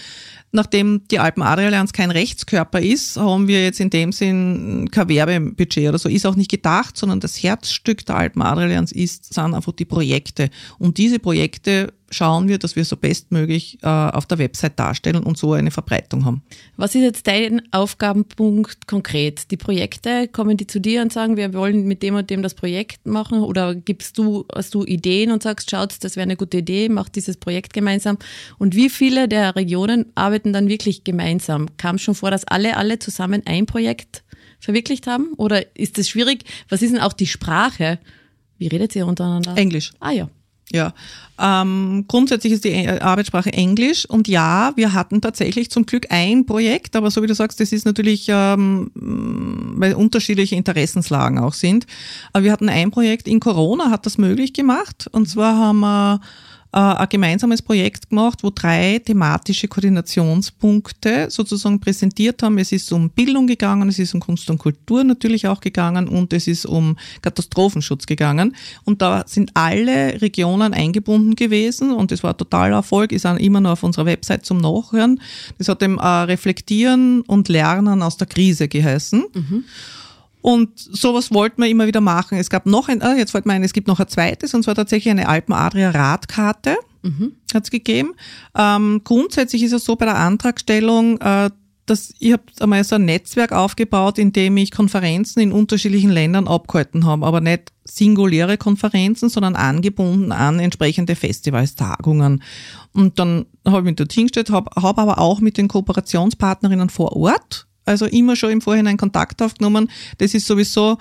nachdem 0.55 1.07
die 1.09 1.19
Alpen 1.19 1.43
Adria 1.43 1.67
Allianz 1.67 1.93
kein 1.93 2.11
Rechtskörper 2.11 2.81
ist, 2.81 3.17
haben 3.17 3.47
wir 3.47 3.63
jetzt 3.63 3.79
in 3.79 3.89
dem 3.89 4.11
Sinn 4.11 4.89
kein 4.89 5.09
Werbebudget 5.09 5.89
oder 5.89 5.99
so. 5.99 6.09
Ist 6.09 6.25
auch 6.25 6.35
nicht 6.35 6.49
gedacht, 6.49 6.97
sondern 6.97 7.19
das 7.19 7.41
Herzstück 7.41 8.05
der 8.05 8.15
Alpen 8.15 8.41
Adria 8.41 8.65
Allianz 8.65 8.91
ist, 8.91 9.33
sind 9.33 9.53
einfach 9.53 9.73
die 9.73 9.85
Projekte. 9.85 10.49
Und 10.79 10.97
diese 10.97 11.19
Projekte 11.19 11.93
schauen 12.09 12.47
wir, 12.47 12.57
dass 12.57 12.75
wir 12.75 12.85
so 12.85 12.97
bestmöglich 12.97 13.79
äh, 13.81 13.87
auf 13.87 14.25
der 14.25 14.37
Website 14.37 14.79
darstellen 14.79 15.23
und 15.23 15.37
so 15.37 15.53
eine 15.53 15.71
Verbreitung 15.71 16.25
haben. 16.25 16.43
Was 16.77 16.95
ist 16.95 17.01
jetzt 17.01 17.27
dein 17.27 17.61
Aufgabenpunkt 17.71 18.87
konkret? 18.87 19.51
Die 19.51 19.57
Projekte, 19.57 20.27
kommen 20.27 20.57
die 20.57 20.67
zu 20.67 20.79
dir 20.79 21.01
und 21.01 21.11
sagen, 21.11 21.37
wir 21.37 21.53
wollen 21.53 21.85
mit 21.85 22.03
dem 22.03 22.15
und 22.15 22.29
dem 22.29 22.41
das 22.41 22.53
Projekt 22.53 23.05
machen 23.05 23.39
oder 23.39 23.75
gibst 23.75 24.17
du, 24.17 24.45
hast 24.53 24.73
du 24.73 24.83
Ideen 24.83 25.31
und 25.31 25.43
sagst, 25.43 25.69
schaut, 25.71 25.95
das 26.03 26.15
wäre 26.15 26.23
eine 26.23 26.37
gute 26.37 26.57
Idee, 26.57 26.89
macht 26.89 27.15
dieses 27.15 27.37
Projekt 27.37 27.73
gemeinsam. 27.73 28.17
Und 28.57 28.75
wie 28.75 28.89
viele 28.89 29.27
der 29.27 29.55
Regionen 29.55 30.11
arbeiten 30.15 30.53
dann 30.53 30.69
wirklich 30.69 31.03
gemeinsam? 31.03 31.77
Kam 31.77 31.97
schon 31.97 32.15
vor, 32.15 32.31
dass 32.31 32.45
alle, 32.45 32.77
alle 32.77 32.99
zusammen 32.99 33.41
ein 33.45 33.65
Projekt 33.65 34.23
verwirklicht 34.59 35.07
haben? 35.07 35.33
Oder 35.37 35.75
ist 35.77 35.97
das 35.97 36.09
schwierig? 36.09 36.43
Was 36.69 36.81
ist 36.81 36.93
denn 36.93 37.01
auch 37.01 37.13
die 37.13 37.27
Sprache? 37.27 37.99
Wie 38.57 38.67
redet 38.67 38.95
ihr 38.95 39.05
untereinander? 39.05 39.57
Englisch. 39.57 39.91
Ah 39.99 40.11
ja. 40.11 40.29
Ja, 40.71 40.93
ähm, 41.39 42.05
grundsätzlich 42.07 42.53
ist 42.53 42.63
die 42.63 42.71
äh, 42.71 42.99
Arbeitssprache 42.99 43.53
Englisch 43.53 44.09
und 44.09 44.27
ja, 44.27 44.73
wir 44.75 44.93
hatten 44.93 45.21
tatsächlich 45.21 45.69
zum 45.69 45.85
Glück 45.85 46.07
ein 46.09 46.45
Projekt, 46.45 46.95
aber 46.95 47.11
so 47.11 47.21
wie 47.21 47.27
du 47.27 47.35
sagst, 47.35 47.59
das 47.59 47.71
ist 47.71 47.85
natürlich, 47.85 48.27
ähm, 48.29 48.89
weil 48.95 49.93
unterschiedliche 49.93 50.55
Interessenslagen 50.55 51.37
auch 51.37 51.53
sind. 51.53 51.85
Aber 52.33 52.45
wir 52.45 52.51
hatten 52.51 52.69
ein 52.69 52.89
Projekt 52.89 53.27
in 53.27 53.39
Corona, 53.39 53.91
hat 53.91 54.05
das 54.07 54.17
möglich 54.17 54.53
gemacht 54.53 55.07
und 55.11 55.29
zwar 55.29 55.55
haben 55.55 55.81
wir 55.81 56.21
äh, 56.75 56.79
ein 56.79 57.07
gemeinsames 57.09 57.61
Projekt 57.61 58.09
gemacht, 58.09 58.43
wo 58.43 58.49
drei 58.49 58.99
thematische 58.99 59.69
Koordinationspunkte 59.69 61.27
sozusagen 61.29 61.79
präsentiert 61.79 62.43
haben. 62.43 62.57
Es 62.57 62.73
ist 62.73 62.91
um 62.91 63.09
Bildung 63.09 63.47
gegangen, 63.47 63.87
es 63.87 63.97
ist 63.97 64.13
um 64.13 64.19
Kunst 64.19 64.49
und 64.49 64.57
Kultur 64.57 65.05
natürlich 65.05 65.47
auch 65.47 65.61
gegangen 65.61 66.09
und 66.09 66.33
es 66.33 66.47
ist 66.47 66.65
um 66.65 66.97
Katastrophenschutz 67.21 68.05
gegangen. 68.05 68.55
Und 68.83 69.01
da 69.01 69.23
sind 69.25 69.51
alle 69.53 70.21
Regionen 70.21 70.73
eingebunden 70.73 71.35
gewesen 71.35 71.91
und 71.91 72.11
es 72.11 72.23
war 72.23 72.35
totaler 72.35 72.75
Erfolg, 72.75 73.13
ist 73.13 73.25
auch 73.25 73.37
immer 73.37 73.61
noch 73.61 73.71
auf 73.71 73.83
unserer 73.83 74.05
Website 74.05 74.45
zum 74.45 74.57
Nachhören. 74.57 75.21
Das 75.57 75.69
hat 75.69 75.81
dem 75.81 75.97
äh, 75.97 76.05
Reflektieren 76.05 77.21
und 77.21 77.47
Lernen 77.47 78.03
aus 78.03 78.17
der 78.17 78.27
Krise 78.27 78.67
geheißen. 78.67 79.23
Mhm. 79.33 79.63
Und 80.45 80.77
sowas 80.77 81.33
wollten 81.33 81.59
wir 81.63 81.69
immer 81.69 81.87
wieder 81.87 82.01
machen. 82.01 82.37
Es 82.37 82.51
gab 82.51 82.67
noch 82.67 82.87
ein, 82.87 83.01
ah, 83.01 83.15
jetzt 83.15 83.31
fällt 83.31 83.47
mir 83.47 83.53
ein, 83.53 83.63
es 83.63 83.73
gibt 83.73 83.87
noch 83.87 83.99
ein 83.99 84.07
zweites, 84.07 84.53
und 84.53 84.61
zwar 84.61 84.75
tatsächlich 84.75 85.09
eine 85.09 85.27
Alpen-Adria-Radkarte. 85.27 86.77
Mhm. 87.01 87.31
Hat 87.51 87.63
es 87.63 87.71
gegeben. 87.71 88.13
Ähm, 88.55 89.01
grundsätzlich 89.03 89.63
ist 89.63 89.71
es 89.71 89.85
so 89.85 89.95
bei 89.95 90.05
der 90.05 90.17
Antragstellung, 90.17 91.19
äh, 91.19 91.49
dass 91.87 92.13
ich 92.19 92.33
habe 92.33 92.43
einmal 92.59 92.83
so 92.83 92.93
ein 92.93 93.05
Netzwerk 93.05 93.53
aufgebaut, 93.53 94.19
in 94.19 94.33
dem 94.33 94.55
ich 94.57 94.69
Konferenzen 94.69 95.39
in 95.39 95.51
unterschiedlichen 95.51 96.11
Ländern 96.11 96.47
abgehalten 96.47 97.07
habe, 97.07 97.25
aber 97.25 97.41
nicht 97.41 97.73
singuläre 97.83 98.59
Konferenzen, 98.59 99.29
sondern 99.29 99.55
angebunden 99.55 100.31
an 100.31 100.59
entsprechende 100.59 101.15
Festivals, 101.15 101.73
Tagungen. 101.73 102.43
Und 102.93 103.17
dann 103.17 103.47
habe 103.65 103.79
ich 103.79 103.85
mich 103.85 103.95
dort 103.95 104.13
hingestellt, 104.13 104.51
habe 104.51 104.69
hab 104.79 104.99
aber 104.99 105.17
auch 105.17 105.39
mit 105.39 105.57
den 105.57 105.69
Kooperationspartnerinnen 105.69 106.91
vor 106.91 107.15
Ort 107.15 107.65
also 107.85 108.05
immer 108.05 108.35
schon 108.35 108.51
im 108.51 108.61
Vorhinein 108.61 108.97
Kontakt 108.97 109.41
aufgenommen. 109.41 109.89
Das 110.17 110.33
ist 110.33 110.47
sowieso, 110.47 110.97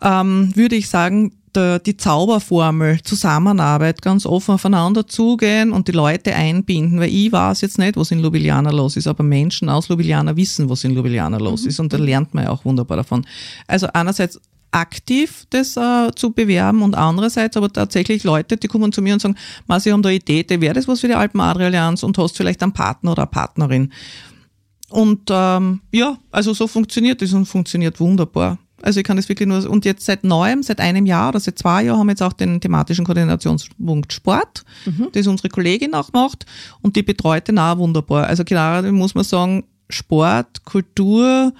ähm, 0.00 0.52
würde 0.54 0.76
ich 0.76 0.88
sagen, 0.88 1.32
der, 1.54 1.78
die 1.78 1.96
Zauberformel 1.96 3.02
Zusammenarbeit, 3.02 4.02
ganz 4.02 4.26
offen 4.26 4.54
aufeinander 4.54 5.06
zugehen 5.06 5.72
und 5.72 5.88
die 5.88 5.92
Leute 5.92 6.34
einbinden, 6.34 7.00
weil 7.00 7.12
ich 7.12 7.32
weiß 7.32 7.60
jetzt 7.62 7.78
nicht, 7.78 7.96
was 7.96 8.10
in 8.10 8.20
Ljubljana 8.20 8.70
los 8.70 8.96
ist, 8.96 9.06
aber 9.06 9.24
Menschen 9.24 9.68
aus 9.68 9.88
Ljubljana 9.88 10.36
wissen, 10.36 10.68
was 10.68 10.84
in 10.84 10.94
Ljubljana 10.94 11.38
los 11.38 11.62
mhm. 11.62 11.68
ist 11.68 11.80
und 11.80 11.92
da 11.92 11.96
lernt 11.96 12.34
man 12.34 12.44
ja 12.44 12.50
auch 12.50 12.64
wunderbar 12.64 12.98
davon. 12.98 13.26
Also 13.66 13.88
einerseits 13.92 14.40
aktiv 14.70 15.46
das 15.50 15.76
äh, 15.76 16.10
zu 16.14 16.32
bewerben 16.32 16.82
und 16.82 16.94
andererseits 16.94 17.56
aber 17.56 17.72
tatsächlich 17.72 18.22
Leute, 18.24 18.58
die 18.58 18.68
kommen 18.68 18.92
zu 18.92 19.00
mir 19.00 19.14
und 19.14 19.22
sagen, 19.22 19.36
Ma, 19.66 19.80
sie 19.80 19.92
haben 19.92 20.02
da 20.02 20.10
eine 20.10 20.18
Idee, 20.18 20.44
wäre 20.60 20.74
das 20.74 20.86
was 20.86 21.00
für 21.00 21.08
die 21.08 21.14
Alpen 21.14 21.40
Adria 21.40 21.66
Allianz 21.66 22.02
und 22.02 22.18
hast 22.18 22.36
vielleicht 22.36 22.62
einen 22.62 22.72
Partner 22.72 23.12
oder 23.12 23.22
eine 23.22 23.30
Partnerin. 23.30 23.92
Und 24.90 25.28
ähm, 25.30 25.80
ja, 25.92 26.16
also 26.30 26.54
so 26.54 26.66
funktioniert 26.66 27.20
das 27.20 27.32
und 27.32 27.46
funktioniert 27.46 28.00
wunderbar. 28.00 28.58
Also 28.80 29.00
ich 29.00 29.04
kann 29.04 29.16
das 29.16 29.28
wirklich 29.28 29.48
nur, 29.48 29.68
und 29.68 29.84
jetzt 29.84 30.06
seit 30.06 30.22
neuem, 30.24 30.62
seit 30.62 30.80
einem 30.80 31.04
Jahr 31.04 31.30
oder 31.30 31.40
seit 31.40 31.58
zwei 31.58 31.82
Jahren 31.84 31.98
haben 31.98 32.06
wir 32.06 32.12
jetzt 32.12 32.22
auch 32.22 32.32
den 32.32 32.60
thematischen 32.60 33.04
Koordinationspunkt 33.04 34.12
Sport, 34.12 34.64
mhm. 34.86 35.08
das 35.12 35.26
unsere 35.26 35.48
Kollegin 35.48 35.94
auch 35.94 36.12
macht 36.12 36.46
und 36.80 36.94
die 36.94 37.02
betreut 37.02 37.48
den 37.48 37.58
auch 37.58 37.78
wunderbar. 37.78 38.26
Also 38.26 38.44
gerade 38.44 38.92
muss 38.92 39.14
man 39.14 39.24
sagen, 39.24 39.64
Sport, 39.90 40.64
Kultur 40.64 41.52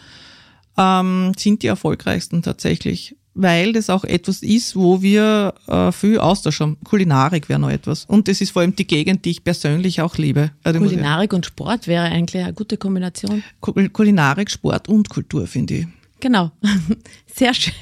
ähm, 0.76 1.32
sind 1.36 1.62
die 1.62 1.66
erfolgreichsten 1.66 2.42
tatsächlich, 2.42 3.16
weil 3.38 3.72
das 3.72 3.88
auch 3.88 4.02
etwas 4.04 4.42
ist, 4.42 4.74
wo 4.74 5.00
wir 5.00 5.54
äh, 5.68 5.92
viel 5.92 6.18
Austausch 6.18 6.58
haben. 6.58 6.76
Kulinarik 6.82 7.48
wäre 7.48 7.60
noch 7.60 7.70
etwas. 7.70 8.04
Und 8.06 8.26
das 8.26 8.40
ist 8.40 8.50
vor 8.50 8.62
allem 8.62 8.74
die 8.74 8.86
Gegend, 8.86 9.24
die 9.24 9.30
ich 9.30 9.44
persönlich 9.44 10.00
auch 10.00 10.18
liebe. 10.18 10.50
Also 10.64 10.80
Kulinarik 10.80 11.32
und 11.32 11.46
Sport 11.46 11.86
wäre 11.86 12.04
eigentlich 12.04 12.42
eine 12.42 12.52
gute 12.52 12.76
Kombination. 12.76 13.44
Kulinarik, 13.60 14.50
Sport 14.50 14.88
und 14.88 15.08
Kultur, 15.08 15.46
finde 15.46 15.74
ich. 15.74 15.86
Genau, 16.18 16.50
sehr 17.32 17.54
schön. 17.54 17.72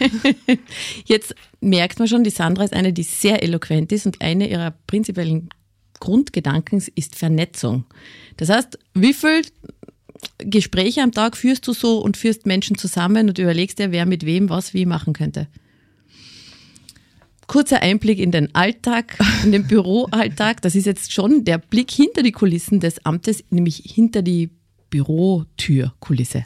Jetzt 1.07 1.35
merkt 1.63 1.99
man 1.99 2.07
schon, 2.07 2.23
die 2.23 2.29
Sandra 2.29 2.65
ist 2.65 2.75
eine, 2.75 2.93
die 2.93 3.03
sehr 3.03 3.43
eloquent 3.43 3.93
ist 3.93 4.05
und 4.05 4.21
eine 4.21 4.51
ihrer 4.51 4.75
prinzipiellen 4.87 5.49
Grundgedanken 6.01 6.85
ist 6.95 7.17
Vernetzung. 7.17 7.87
Das 8.37 8.51
heißt, 8.51 8.79
wie 8.93 9.15
viel 9.15 9.41
Gespräche 10.39 11.03
am 11.03 11.13
Tag 11.13 11.37
führst 11.37 11.67
du 11.67 11.73
so 11.73 11.99
und 11.99 12.17
führst 12.17 12.47
Menschen 12.47 12.77
zusammen 12.79 13.29
und 13.29 13.39
überlegst 13.39 13.79
dir, 13.79 13.93
wer 13.93 14.07
mit 14.07 14.25
wem 14.27 14.49
was 14.49 14.75
wie 14.75 14.87
machen 14.87 15.13
könnte? 15.13 15.49
Kurzer 17.47 17.81
Einblick 17.83 18.19
in 18.19 18.33
den 18.33 18.55
Alltag, 18.55 19.19
in 19.45 19.53
den 19.53 19.67
Büroalltag. 19.67 20.63
Das 20.63 20.75
ist 20.75 20.87
jetzt 20.87 21.13
schon 21.13 21.45
der 21.45 21.59
Blick 21.59 21.91
hinter 21.91 22.23
die 22.23 22.33
Kulissen 22.33 22.81
des 22.81 23.05
Amtes, 23.05 23.45
nämlich 23.51 23.83
hinter 23.85 24.23
die 24.23 24.51
Bürotürkulisse. 24.91 26.45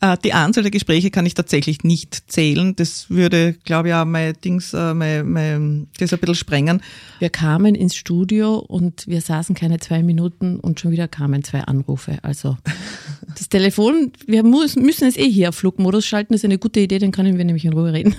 Äh, 0.00 0.16
die 0.22 0.32
Anzahl 0.32 0.62
der 0.62 0.70
Gespräche 0.70 1.10
kann 1.10 1.26
ich 1.26 1.34
tatsächlich 1.34 1.82
nicht 1.82 2.30
zählen. 2.30 2.76
Das 2.76 3.10
würde, 3.10 3.54
glaube 3.64 3.88
ich, 3.88 3.94
auch 3.94 4.04
mein 4.04 4.34
Dings, 4.44 4.72
äh, 4.72 4.94
mein, 4.94 5.28
mein, 5.30 5.88
das 5.98 6.12
ein 6.12 6.20
bisschen 6.20 6.34
sprengen. 6.36 6.82
Wir 7.18 7.30
kamen 7.30 7.74
ins 7.74 7.96
Studio 7.96 8.58
und 8.58 9.06
wir 9.08 9.20
saßen 9.20 9.54
keine 9.54 9.80
zwei 9.80 10.02
Minuten 10.02 10.60
und 10.60 10.78
schon 10.78 10.92
wieder 10.92 11.08
kamen 11.08 11.42
zwei 11.42 11.62
Anrufe. 11.62 12.18
Also 12.22 12.56
das 13.36 13.48
Telefon, 13.48 14.12
wir 14.26 14.44
müssen, 14.44 14.82
müssen 14.84 15.08
es 15.08 15.16
eh 15.16 15.28
hier 15.28 15.48
auf 15.48 15.56
Flugmodus 15.56 16.06
schalten. 16.06 16.32
Das 16.32 16.40
ist 16.40 16.44
eine 16.44 16.58
gute 16.58 16.80
Idee, 16.80 16.98
dann 16.98 17.12
können 17.12 17.36
wir 17.36 17.44
nämlich 17.44 17.64
in 17.64 17.72
Ruhe 17.72 17.92
reden. 17.92 18.14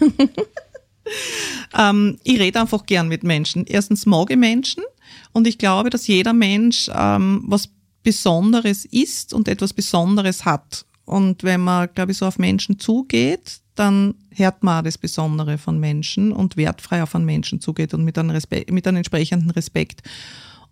ähm, 1.80 2.18
ich 2.24 2.40
rede 2.40 2.60
einfach 2.60 2.86
gern 2.86 3.08
mit 3.08 3.24
Menschen. 3.24 3.66
Erstens 3.66 4.06
mag 4.06 4.30
ich 4.32 4.38
Menschen 4.38 4.84
und 5.32 5.48
ich 5.48 5.58
glaube, 5.58 5.90
dass 5.90 6.08
jeder 6.08 6.34
Mensch 6.34 6.90
ähm, 6.94 7.44
was 7.48 7.70
Besonderes 8.04 8.86
ist 8.86 9.34
und 9.34 9.48
etwas 9.48 9.74
Besonderes 9.74 10.46
hat. 10.46 10.86
Und 11.10 11.44
wenn 11.44 11.62
man, 11.62 11.90
glaube 11.96 12.12
ich, 12.12 12.20
so 12.20 12.28
auf 12.28 12.38
Menschen 12.38 12.78
zugeht, 12.78 13.62
dann 13.74 14.14
hört 14.30 14.62
man 14.62 14.80
auch 14.80 14.84
das 14.84 15.00
Besondere 15.00 15.58
von 15.58 15.80
Menschen 15.80 16.32
und 16.32 16.56
wertfrei 16.56 17.02
auf 17.02 17.16
einen 17.16 17.26
Menschen 17.26 17.62
zugeht 17.62 17.96
und 17.96 18.04
mit 18.04 18.18
einem, 18.20 18.30
Respekt, 18.30 18.72
mit 18.72 18.88
einem 18.88 18.98
entsprechenden 18.98 19.50
Respekt. 19.50 20.04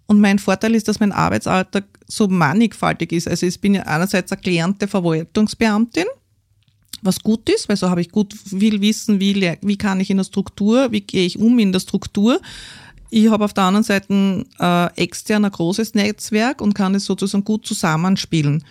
Und 0.05 0.21
mein 0.21 0.37
Vorteil 0.37 0.75
ist, 0.75 0.87
dass 0.87 0.99
mein 0.99 1.11
Arbeitsalltag 1.11 1.85
so 2.05 2.27
mannigfaltig 2.27 3.13
ist. 3.13 3.27
Also 3.27 3.47
ich 3.47 3.59
bin 3.59 3.73
ja 3.73 3.83
einerseits 3.83 4.31
eine 4.31 4.41
gelernte 4.41 4.87
Verwaltungsbeamtin, 4.87 6.05
was 7.01 7.19
gut 7.21 7.49
ist, 7.49 7.67
weil 7.67 7.77
so 7.77 7.89
habe 7.89 8.01
ich 8.01 8.11
gut 8.11 8.33
viel 8.33 8.79
Wissen, 8.79 9.19
wie, 9.19 9.53
wie 9.61 9.77
kann 9.77 9.99
ich 9.99 10.11
in 10.11 10.17
der 10.17 10.23
Struktur, 10.23 10.91
wie 10.91 11.01
gehe 11.01 11.25
ich 11.25 11.39
um 11.39 11.57
in 11.57 11.71
der 11.71 11.79
Struktur. 11.79 12.39
Ich 13.09 13.29
habe 13.29 13.43
auf 13.43 13.53
der 13.53 13.63
anderen 13.63 13.83
Seite 13.83 14.45
äh, 14.59 15.01
extern 15.01 15.45
ein 15.45 15.51
großes 15.51 15.95
Netzwerk 15.95 16.61
und 16.61 16.75
kann 16.75 16.93
es 16.93 17.05
sozusagen 17.05 17.43
gut 17.43 17.65
zusammenspielen. 17.65 18.63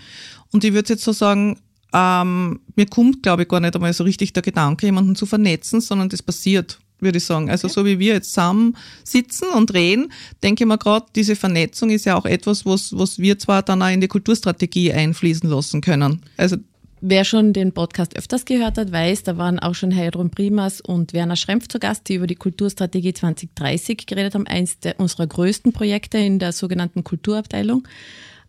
Und 0.57 0.65
ich 0.65 0.73
würde 0.73 0.95
jetzt 0.95 1.05
so 1.05 1.13
sagen, 1.13 1.59
ähm, 1.93 2.61
mir 2.77 2.87
kommt, 2.87 3.23
glaube 3.23 3.43
ich, 3.43 3.49
gar 3.49 3.61
nicht 3.61 3.75
einmal 3.75 3.93
so 3.93 4.05
richtig 4.05 4.33
der 4.33 4.43
Gedanke, 4.43 4.87
jemanden 4.87 5.15
zu 5.15 5.27
vernetzen, 5.27 5.83
sondern 5.83 6.09
das 6.09 6.23
passiert, 6.23 6.79
würde 6.99 7.19
ich 7.19 7.27
sagen. 7.27 7.51
Also 7.51 7.67
okay. 7.67 7.75
so 7.75 7.85
wie 7.85 7.99
wir 7.99 8.15
jetzt 8.15 8.33
zusammen 8.33 8.75
sitzen 9.05 9.49
und 9.55 9.75
reden, 9.75 10.11
denke 10.43 10.65
ich 10.65 10.67
mir 10.67 10.79
gerade, 10.79 11.05
diese 11.15 11.37
Vernetzung 11.37 11.91
ist 11.91 12.07
ja 12.07 12.17
auch 12.17 12.25
etwas, 12.25 12.65
was, 12.65 12.97
was 12.97 13.19
wir 13.19 13.39
zwar 13.39 13.63
dann 13.65 13.83
auch 13.83 13.91
in 13.91 14.01
die 14.01 14.09
Kulturstrategie 14.09 14.95
einfließen 14.95 15.51
lassen 15.51 15.83
können. 15.83 16.23
Also 16.39 16.57
Wer 17.03 17.25
schon 17.25 17.53
den 17.53 17.73
Podcast 17.73 18.17
öfters 18.17 18.47
gehört 18.47 18.79
hat, 18.79 18.93
weiß, 18.93 19.25
da 19.25 19.37
waren 19.37 19.59
auch 19.59 19.75
schon 19.75 19.95
Heidrun 19.95 20.31
Primas 20.31 20.81
und 20.81 21.13
Werner 21.13 21.37
Schrempf 21.37 21.69
zu 21.69 21.79
Gast, 21.79 22.09
die 22.09 22.15
über 22.15 22.27
die 22.27 22.35
Kulturstrategie 22.35 23.13
2030 23.13 24.07
geredet 24.07 24.33
haben, 24.35 24.47
eins 24.47 24.81
der, 24.81 24.99
unserer 24.99 25.27
größten 25.27 25.75
Projekte 25.75 26.17
in 26.17 26.39
der 26.39 26.53
sogenannten 26.53 27.05
Kulturabteilung. 27.05 27.87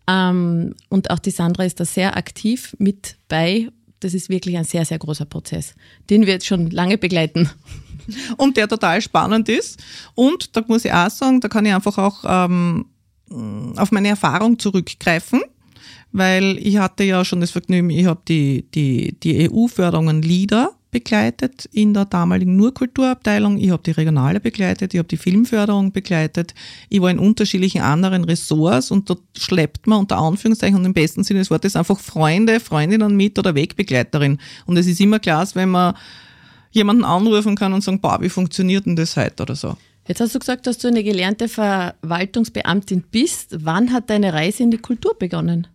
Ähm, 0.08 0.74
und 0.88 1.10
auch 1.10 1.18
die 1.18 1.30
Sandra 1.30 1.64
ist 1.64 1.78
da 1.78 1.84
sehr 1.84 2.16
aktiv 2.16 2.74
mit 2.78 3.16
bei. 3.28 3.68
Das 4.00 4.14
ist 4.14 4.28
wirklich 4.28 4.56
ein 4.56 4.64
sehr, 4.64 4.84
sehr 4.84 4.98
großer 4.98 5.26
Prozess, 5.26 5.74
den 6.08 6.24
wir 6.24 6.34
jetzt 6.34 6.46
schon 6.46 6.70
lange 6.70 6.98
begleiten. 6.98 7.50
Und 8.38 8.56
der 8.56 8.68
total 8.68 9.02
spannend 9.02 9.48
ist. 9.48 9.82
Und 10.14 10.56
da 10.56 10.64
muss 10.66 10.84
ich 10.84 10.92
auch 10.92 11.10
sagen, 11.10 11.40
da 11.40 11.48
kann 11.48 11.66
ich 11.66 11.74
einfach 11.74 11.98
auch 11.98 12.24
ähm, 12.24 12.86
auf 13.76 13.92
meine 13.92 14.08
Erfahrung 14.08 14.58
zurückgreifen 14.58 15.42
weil 16.12 16.58
ich 16.58 16.78
hatte 16.78 17.04
ja 17.04 17.24
schon 17.24 17.40
das 17.40 17.50
Vergnügen, 17.50 17.90
ich 17.90 18.06
habe 18.06 18.20
die, 18.26 18.66
die, 18.74 19.14
die 19.20 19.50
EU-Förderungen 19.50 20.22
LIDA 20.22 20.70
begleitet 20.90 21.66
in 21.72 21.92
der 21.92 22.06
damaligen 22.06 22.56
Nurkulturabteilung. 22.56 23.58
Ich 23.58 23.70
habe 23.70 23.82
die 23.82 23.90
regionale 23.90 24.40
begleitet, 24.40 24.94
ich 24.94 24.98
habe 24.98 25.08
die 25.08 25.16
Filmförderung 25.16 25.92
begleitet. 25.92 26.54
Ich 26.88 27.00
war 27.00 27.10
in 27.10 27.18
unterschiedlichen 27.18 27.82
anderen 27.82 28.24
Ressorts 28.24 28.90
und 28.90 29.10
dort 29.10 29.22
schleppt 29.36 29.86
man 29.86 30.00
unter 30.00 30.18
Anführungszeichen 30.18 30.76
und 30.76 30.84
im 30.84 30.94
besten 30.94 31.24
Sinne 31.24 31.40
des 31.40 31.50
Wortes 31.50 31.76
einfach 31.76 32.00
Freunde, 32.00 32.60
Freundinnen 32.60 33.16
mit 33.16 33.38
oder 33.38 33.54
Wegbegleiterin. 33.54 34.38
Und 34.66 34.76
es 34.76 34.86
ist 34.86 35.00
immer 35.00 35.18
klar, 35.18 35.46
wenn 35.54 35.70
man 35.70 35.94
jemanden 36.70 37.04
anrufen 37.04 37.54
kann 37.54 37.72
und 37.72 37.82
sagen, 37.82 38.00
boah, 38.00 38.20
wie 38.20 38.28
funktioniert 38.28 38.86
denn 38.86 38.96
das 38.96 39.16
heute 39.16 39.42
oder 39.42 39.56
so. 39.56 39.76
Jetzt 40.06 40.20
hast 40.20 40.34
du 40.34 40.38
gesagt, 40.38 40.66
dass 40.66 40.78
du 40.78 40.88
eine 40.88 41.04
gelernte 41.04 41.48
Verwaltungsbeamtin 41.48 43.04
bist. 43.10 43.64
Wann 43.64 43.92
hat 43.92 44.08
deine 44.08 44.32
Reise 44.32 44.62
in 44.62 44.70
die 44.70 44.78
Kultur 44.78 45.14
begonnen? 45.18 45.66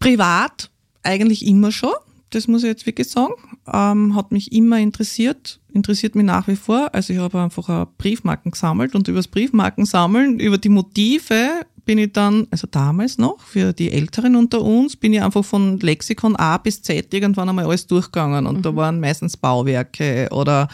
Privat 0.00 0.70
eigentlich 1.04 1.46
immer 1.46 1.70
schon 1.70 1.94
das 2.34 2.48
muss 2.48 2.62
ich 2.62 2.68
jetzt 2.68 2.86
wirklich 2.86 3.08
sagen. 3.08 3.34
Ähm, 3.72 4.14
hat 4.14 4.32
mich 4.32 4.52
immer 4.52 4.78
interessiert, 4.78 5.60
interessiert 5.72 6.14
mich 6.14 6.24
nach 6.24 6.48
wie 6.48 6.56
vor. 6.56 6.90
Also 6.92 7.12
ich 7.12 7.18
habe 7.18 7.40
einfach 7.40 7.86
Briefmarken 7.98 8.50
gesammelt 8.50 8.94
und 8.94 9.08
über 9.08 9.18
das 9.18 9.28
Briefmarken 9.28 9.84
sammeln, 9.84 10.40
über 10.40 10.58
die 10.58 10.68
Motive 10.68 11.64
bin 11.84 11.98
ich 11.98 12.12
dann, 12.12 12.46
also 12.50 12.66
damals 12.70 13.18
noch, 13.18 13.40
für 13.40 13.72
die 13.72 13.92
Älteren 13.92 14.36
unter 14.36 14.62
uns, 14.62 14.96
bin 14.96 15.12
ich 15.12 15.22
einfach 15.22 15.44
von 15.44 15.78
Lexikon 15.78 16.36
A 16.36 16.56
bis 16.58 16.82
Z 16.82 17.12
irgendwann 17.12 17.48
einmal 17.48 17.66
alles 17.66 17.86
durchgegangen 17.86 18.46
und 18.46 18.58
mhm. 18.58 18.62
da 18.62 18.76
waren 18.76 19.00
meistens 19.00 19.36
Bauwerke 19.36 20.28
oder 20.30 20.68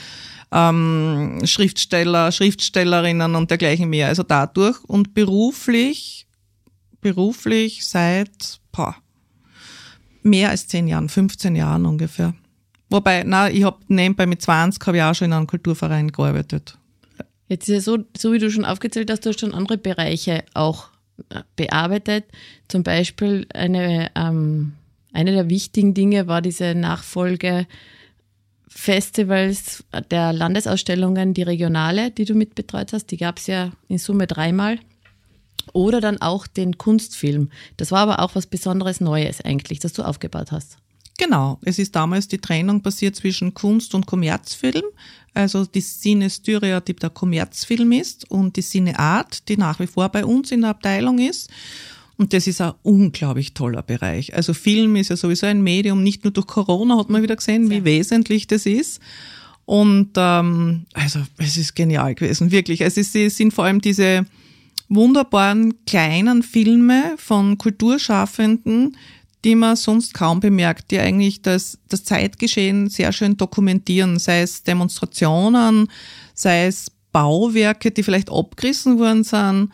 ähm, 0.52 1.40
Schriftsteller, 1.44 2.32
Schriftstellerinnen 2.32 3.34
und 3.34 3.50
dergleichen 3.50 3.90
mehr. 3.90 4.08
Also 4.08 4.22
dadurch 4.22 4.82
und 4.84 5.14
beruflich, 5.14 6.26
beruflich 7.00 7.84
seit, 7.86 8.60
boah, 8.72 8.96
mehr 10.22 10.50
als 10.50 10.68
zehn 10.68 10.88
Jahren, 10.88 11.08
15 11.08 11.56
Jahren 11.56 11.86
ungefähr. 11.86 12.34
Wobei, 12.88 13.22
na, 13.24 13.48
ich 13.48 13.62
habe 13.62 13.78
nebenbei 13.88 14.26
mit 14.26 14.42
20 14.42 14.84
habe 14.86 14.96
ich 14.96 15.02
auch 15.02 15.14
schon 15.14 15.26
in 15.26 15.32
einem 15.32 15.46
Kulturverein 15.46 16.10
gearbeitet. 16.10 16.76
Jetzt 17.48 17.68
ist 17.68 17.74
ja 17.74 17.80
so, 17.80 18.04
so 18.16 18.32
wie 18.32 18.38
du 18.38 18.50
schon 18.50 18.64
aufgezählt 18.64 19.10
hast, 19.10 19.24
du 19.24 19.30
hast 19.30 19.40
schon 19.40 19.54
andere 19.54 19.78
Bereiche 19.78 20.44
auch 20.54 20.88
äh, 21.30 21.42
bearbeitet. 21.56 22.24
Zum 22.68 22.82
Beispiel 22.82 23.46
eine, 23.52 24.10
ähm, 24.14 24.72
eine 25.12 25.32
der 25.32 25.48
wichtigen 25.48 25.94
Dinge 25.94 26.26
war 26.26 26.42
diese 26.42 26.74
Nachfolge 26.74 27.66
Festivals 28.68 29.84
der 30.10 30.32
Landesausstellungen, 30.32 31.34
die 31.34 31.42
regionale, 31.42 32.12
die 32.12 32.24
du 32.24 32.34
mitbetreut 32.34 32.92
hast. 32.92 33.06
Die 33.10 33.16
gab 33.16 33.38
es 33.38 33.48
ja 33.48 33.72
in 33.88 33.98
Summe 33.98 34.28
dreimal. 34.28 34.78
Oder 35.72 36.00
dann 36.00 36.20
auch 36.20 36.46
den 36.46 36.78
Kunstfilm. 36.78 37.50
Das 37.76 37.90
war 37.90 38.00
aber 38.00 38.20
auch 38.20 38.34
was 38.34 38.46
Besonderes 38.46 39.00
Neues 39.00 39.40
eigentlich, 39.40 39.78
das 39.78 39.92
du 39.92 40.02
aufgebaut 40.02 40.52
hast. 40.52 40.78
Genau, 41.18 41.58
es 41.62 41.78
ist 41.78 41.94
damals 41.94 42.28
die 42.28 42.38
Trennung 42.38 42.80
passiert 42.80 43.14
zwischen 43.14 43.52
Kunst 43.52 43.94
und 43.94 44.06
Kommerzfilm. 44.06 44.84
Also 45.34 45.66
die 45.66 45.82
Cine 45.82 46.30
Styria, 46.30 46.80
die 46.80 46.94
der 46.94 47.10
Kommerzfilm 47.10 47.92
ist, 47.92 48.30
und 48.30 48.56
die 48.56 48.62
Cine 48.62 48.98
Art, 48.98 49.48
die 49.48 49.56
nach 49.56 49.78
wie 49.80 49.86
vor 49.86 50.08
bei 50.08 50.24
uns 50.24 50.50
in 50.50 50.62
der 50.62 50.70
Abteilung 50.70 51.18
ist. 51.18 51.50
Und 52.16 52.32
das 52.32 52.46
ist 52.46 52.60
ein 52.60 52.72
unglaublich 52.82 53.54
toller 53.54 53.82
Bereich. 53.82 54.34
Also 54.34 54.54
Film 54.54 54.96
ist 54.96 55.10
ja 55.10 55.16
sowieso 55.16 55.46
ein 55.46 55.62
Medium, 55.62 56.02
nicht 56.02 56.24
nur 56.24 56.32
durch 56.32 56.46
Corona 56.46 56.98
hat 56.98 57.10
man 57.10 57.22
wieder 57.22 57.36
gesehen, 57.36 57.70
wie 57.70 57.84
wesentlich 57.84 58.46
das 58.46 58.66
ist. 58.66 59.00
Und 59.64 60.10
ähm, 60.16 60.86
also 60.94 61.20
es 61.38 61.56
ist 61.56 61.76
genial 61.76 62.14
gewesen, 62.14 62.50
wirklich. 62.50 62.80
Ist, 62.80 62.98
es 62.98 63.36
sind 63.36 63.54
vor 63.54 63.64
allem 63.64 63.80
diese 63.80 64.26
wunderbaren 64.90 65.84
kleinen 65.86 66.42
Filme 66.42 67.14
von 67.16 67.56
Kulturschaffenden, 67.56 68.96
die 69.44 69.54
man 69.54 69.76
sonst 69.76 70.12
kaum 70.12 70.40
bemerkt, 70.40 70.90
die 70.90 70.98
eigentlich 70.98 71.40
das, 71.40 71.78
das 71.88 72.04
Zeitgeschehen 72.04 72.90
sehr 72.90 73.12
schön 73.12 73.36
dokumentieren, 73.36 74.18
sei 74.18 74.42
es 74.42 74.64
Demonstrationen, 74.64 75.88
sei 76.34 76.66
es 76.66 76.90
Bauwerke, 77.12 77.90
die 77.90 78.02
vielleicht 78.02 78.30
abgerissen 78.30 78.98
worden 78.98 79.24
sind, 79.24 79.70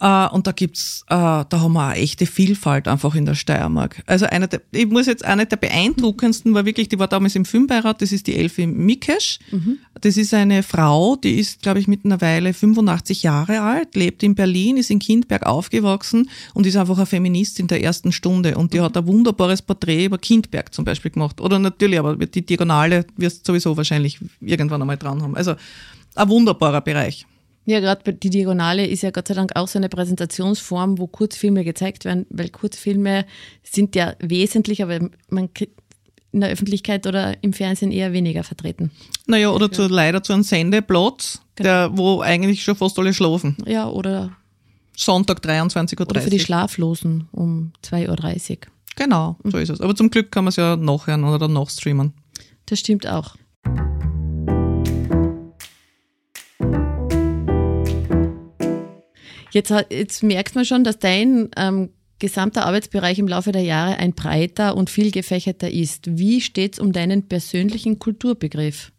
Uh, 0.00 0.28
und 0.32 0.46
da 0.46 0.52
gibt's, 0.52 1.02
uh, 1.06 1.42
da 1.48 1.60
haben 1.60 1.72
wir 1.72 1.88
eine 1.88 2.00
echte 2.00 2.24
Vielfalt 2.24 2.86
einfach 2.86 3.16
in 3.16 3.26
der 3.26 3.34
Steiermark. 3.34 4.00
Also 4.06 4.26
einer 4.26 4.46
der, 4.46 4.62
ich 4.70 4.88
muss 4.88 5.06
jetzt 5.06 5.24
eine 5.24 5.44
der 5.44 5.56
beeindruckendsten 5.56 6.54
war 6.54 6.64
wirklich, 6.64 6.88
die 6.88 7.00
war 7.00 7.08
damals 7.08 7.34
im 7.34 7.44
Filmbeirat, 7.44 8.00
das 8.00 8.12
ist 8.12 8.28
die 8.28 8.36
Elfi 8.36 8.68
Mikesch. 8.68 9.40
Mhm. 9.50 9.78
Das 10.00 10.16
ist 10.16 10.32
eine 10.34 10.62
Frau, 10.62 11.16
die 11.16 11.40
ist, 11.40 11.62
glaube 11.62 11.80
ich, 11.80 11.88
mittlerweile 11.88 12.54
85 12.54 13.24
Jahre 13.24 13.60
alt, 13.60 13.96
lebt 13.96 14.22
in 14.22 14.36
Berlin, 14.36 14.76
ist 14.76 14.90
in 14.90 15.00
Kindberg 15.00 15.44
aufgewachsen 15.44 16.30
und 16.54 16.64
ist 16.64 16.76
einfach 16.76 16.98
eine 16.98 17.06
Feministin 17.06 17.66
der 17.66 17.82
ersten 17.82 18.12
Stunde. 18.12 18.56
Und 18.56 18.72
die 18.74 18.78
mhm. 18.78 18.84
hat 18.84 18.96
ein 18.96 19.06
wunderbares 19.06 19.62
Porträt 19.62 20.04
über 20.04 20.18
Kindberg 20.18 20.72
zum 20.72 20.84
Beispiel 20.84 21.10
gemacht. 21.10 21.40
Oder 21.40 21.58
natürlich, 21.58 21.98
aber 21.98 22.14
die 22.14 22.46
Diagonale 22.46 23.04
wirst 23.16 23.44
sowieso 23.44 23.76
wahrscheinlich 23.76 24.20
irgendwann 24.40 24.80
einmal 24.80 24.96
dran 24.96 25.22
haben. 25.22 25.34
Also 25.34 25.56
ein 26.14 26.28
wunderbarer 26.28 26.82
Bereich. 26.82 27.26
Ja, 27.68 27.80
gerade 27.80 28.14
die 28.14 28.30
Diagonale 28.30 28.86
ist 28.86 29.02
ja 29.02 29.10
Gott 29.10 29.28
sei 29.28 29.34
Dank 29.34 29.54
auch 29.54 29.68
so 29.68 29.78
eine 29.78 29.90
Präsentationsform, 29.90 30.96
wo 30.98 31.06
Kurzfilme 31.06 31.64
gezeigt 31.64 32.06
werden, 32.06 32.24
weil 32.30 32.48
Kurzfilme 32.48 33.26
sind 33.62 33.94
ja 33.94 34.14
wesentlich, 34.20 34.82
aber 34.82 35.10
man 35.28 35.50
in 36.32 36.40
der 36.40 36.48
Öffentlichkeit 36.48 37.06
oder 37.06 37.36
im 37.42 37.52
Fernsehen 37.52 37.92
eher 37.92 38.14
weniger 38.14 38.42
vertreten. 38.42 38.90
Naja, 39.26 39.50
oder 39.50 39.70
zu, 39.70 39.86
leider 39.86 40.22
zu 40.22 40.32
einem 40.32 40.44
Sendeplatz, 40.44 41.42
genau. 41.56 41.68
der, 41.68 41.98
wo 41.98 42.22
eigentlich 42.22 42.64
schon 42.64 42.74
fast 42.74 42.98
alle 42.98 43.12
schlafen. 43.12 43.58
Ja, 43.66 43.86
oder 43.86 44.32
Sonntag 44.96 45.44
23.30 45.44 46.00
Uhr. 46.00 46.08
Oder 46.08 46.22
für 46.22 46.30
die 46.30 46.40
Schlaflosen 46.40 47.28
um 47.32 47.72
2.30 47.84 48.50
Uhr. 48.50 48.56
Genau, 48.96 49.36
so 49.44 49.58
ist 49.58 49.68
es. 49.68 49.82
Aber 49.82 49.94
zum 49.94 50.08
Glück 50.08 50.32
kann 50.32 50.44
man 50.44 50.48
es 50.48 50.56
ja 50.56 50.74
nachhören 50.74 51.22
oder 51.22 51.38
dann 51.38 51.52
nachstreamen. 51.52 52.14
Das 52.64 52.80
stimmt 52.80 53.06
auch. 53.06 53.36
Jetzt, 59.50 59.72
jetzt 59.90 60.22
merkt 60.22 60.54
man 60.54 60.64
schon, 60.64 60.84
dass 60.84 60.98
dein 60.98 61.50
ähm, 61.56 61.90
gesamter 62.18 62.66
Arbeitsbereich 62.66 63.18
im 63.18 63.28
Laufe 63.28 63.52
der 63.52 63.62
Jahre 63.62 63.96
ein 63.96 64.12
breiter 64.12 64.76
und 64.76 64.90
viel 64.90 65.10
gefächerter 65.10 65.70
ist. 65.70 66.18
Wie 66.18 66.40
steht 66.40 66.74
es 66.74 66.78
um 66.78 66.92
deinen 66.92 67.28
persönlichen 67.28 67.98
Kulturbegriff? 67.98 68.92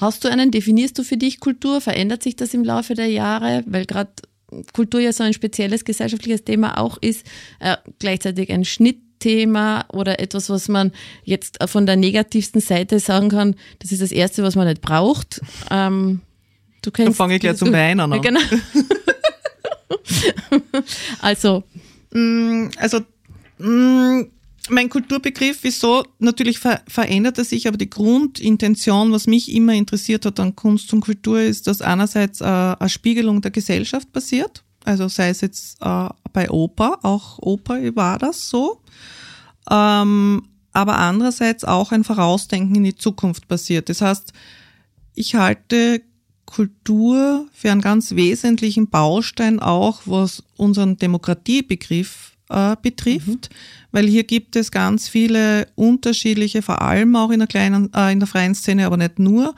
Hast 0.00 0.24
du 0.24 0.28
einen, 0.28 0.50
definierst 0.50 0.98
du 0.98 1.04
für 1.04 1.16
dich 1.16 1.40
Kultur? 1.40 1.80
Verändert 1.80 2.22
sich 2.22 2.36
das 2.36 2.54
im 2.54 2.64
Laufe 2.64 2.94
der 2.94 3.06
Jahre? 3.06 3.62
Weil 3.66 3.86
gerade 3.86 4.10
Kultur 4.72 5.00
ja 5.00 5.12
so 5.12 5.22
ein 5.22 5.32
spezielles 5.32 5.84
gesellschaftliches 5.84 6.44
Thema 6.44 6.78
auch 6.78 6.98
ist, 7.00 7.26
äh, 7.60 7.76
gleichzeitig 7.98 8.50
ein 8.50 8.64
Schnittthema 8.64 9.84
oder 9.92 10.20
etwas, 10.20 10.50
was 10.50 10.68
man 10.68 10.92
jetzt 11.24 11.58
von 11.66 11.86
der 11.86 11.96
negativsten 11.96 12.60
Seite 12.60 12.98
sagen 12.98 13.28
kann, 13.28 13.54
das 13.78 13.92
ist 13.92 14.02
das 14.02 14.12
Erste, 14.12 14.42
was 14.42 14.56
man 14.56 14.66
nicht 14.66 14.82
braucht. 14.82 15.40
Ähm, 15.70 16.20
du 16.82 16.90
kennst, 16.90 17.08
Dann 17.08 17.14
fange 17.14 17.36
ich 17.36 17.40
gleich 17.40 17.56
zum 17.56 17.72
Weinen 17.72 18.00
an. 18.00 18.20
Genau. 18.20 18.40
also. 21.20 21.64
Mm, 22.12 22.68
also, 22.76 23.00
mm, 23.58 24.22
mein 24.68 24.88
Kulturbegriff 24.88 25.64
ist 25.64 25.80
so, 25.80 26.04
natürlich 26.18 26.58
ver 26.58 26.82
verändert 26.86 27.38
er 27.38 27.44
sich, 27.44 27.66
aber 27.66 27.76
die 27.76 27.90
Grundintention, 27.90 29.12
was 29.12 29.26
mich 29.26 29.52
immer 29.52 29.74
interessiert 29.74 30.24
hat 30.24 30.38
an 30.38 30.54
Kunst 30.54 30.92
und 30.92 31.00
Kultur, 31.00 31.40
ist, 31.40 31.66
dass 31.66 31.82
einerseits 31.82 32.40
äh, 32.40 32.44
eine 32.44 32.88
Spiegelung 32.88 33.40
der 33.40 33.50
Gesellschaft 33.50 34.12
passiert. 34.12 34.62
Also 34.84 35.08
sei 35.08 35.30
es 35.30 35.40
jetzt 35.40 35.78
äh, 35.80 36.08
bei 36.32 36.50
Oper, 36.50 36.98
auch 37.02 37.38
Oper 37.38 37.94
war 37.96 38.18
das 38.18 38.48
so. 38.48 38.80
Ähm, 39.70 40.42
aber 40.72 40.98
andererseits 40.98 41.64
auch 41.64 41.92
ein 41.92 42.04
Vorausdenken 42.04 42.76
in 42.76 42.84
die 42.84 42.96
Zukunft 42.96 43.48
passiert. 43.48 43.88
Das 43.88 44.00
heißt, 44.00 44.32
ich 45.14 45.34
halte 45.34 46.02
Kultur 46.52 47.46
für 47.54 47.72
einen 47.72 47.80
ganz 47.80 48.14
wesentlichen 48.14 48.90
Baustein 48.90 49.58
auch, 49.58 50.02
was 50.04 50.42
unseren 50.58 50.98
Demokratiebegriff 50.98 52.36
äh, 52.50 52.76
betrifft, 52.82 53.26
mhm. 53.26 53.56
weil 53.90 54.06
hier 54.06 54.24
gibt 54.24 54.54
es 54.56 54.70
ganz 54.70 55.08
viele 55.08 55.66
unterschiedliche, 55.76 56.60
vor 56.60 56.82
allem 56.82 57.16
auch 57.16 57.30
in 57.30 57.38
der 57.38 57.48
kleinen, 57.48 57.90
äh, 57.94 58.12
in 58.12 58.20
der 58.20 58.26
freien 58.26 58.54
Szene, 58.54 58.84
aber 58.84 58.98
nicht 58.98 59.18
nur, 59.18 59.54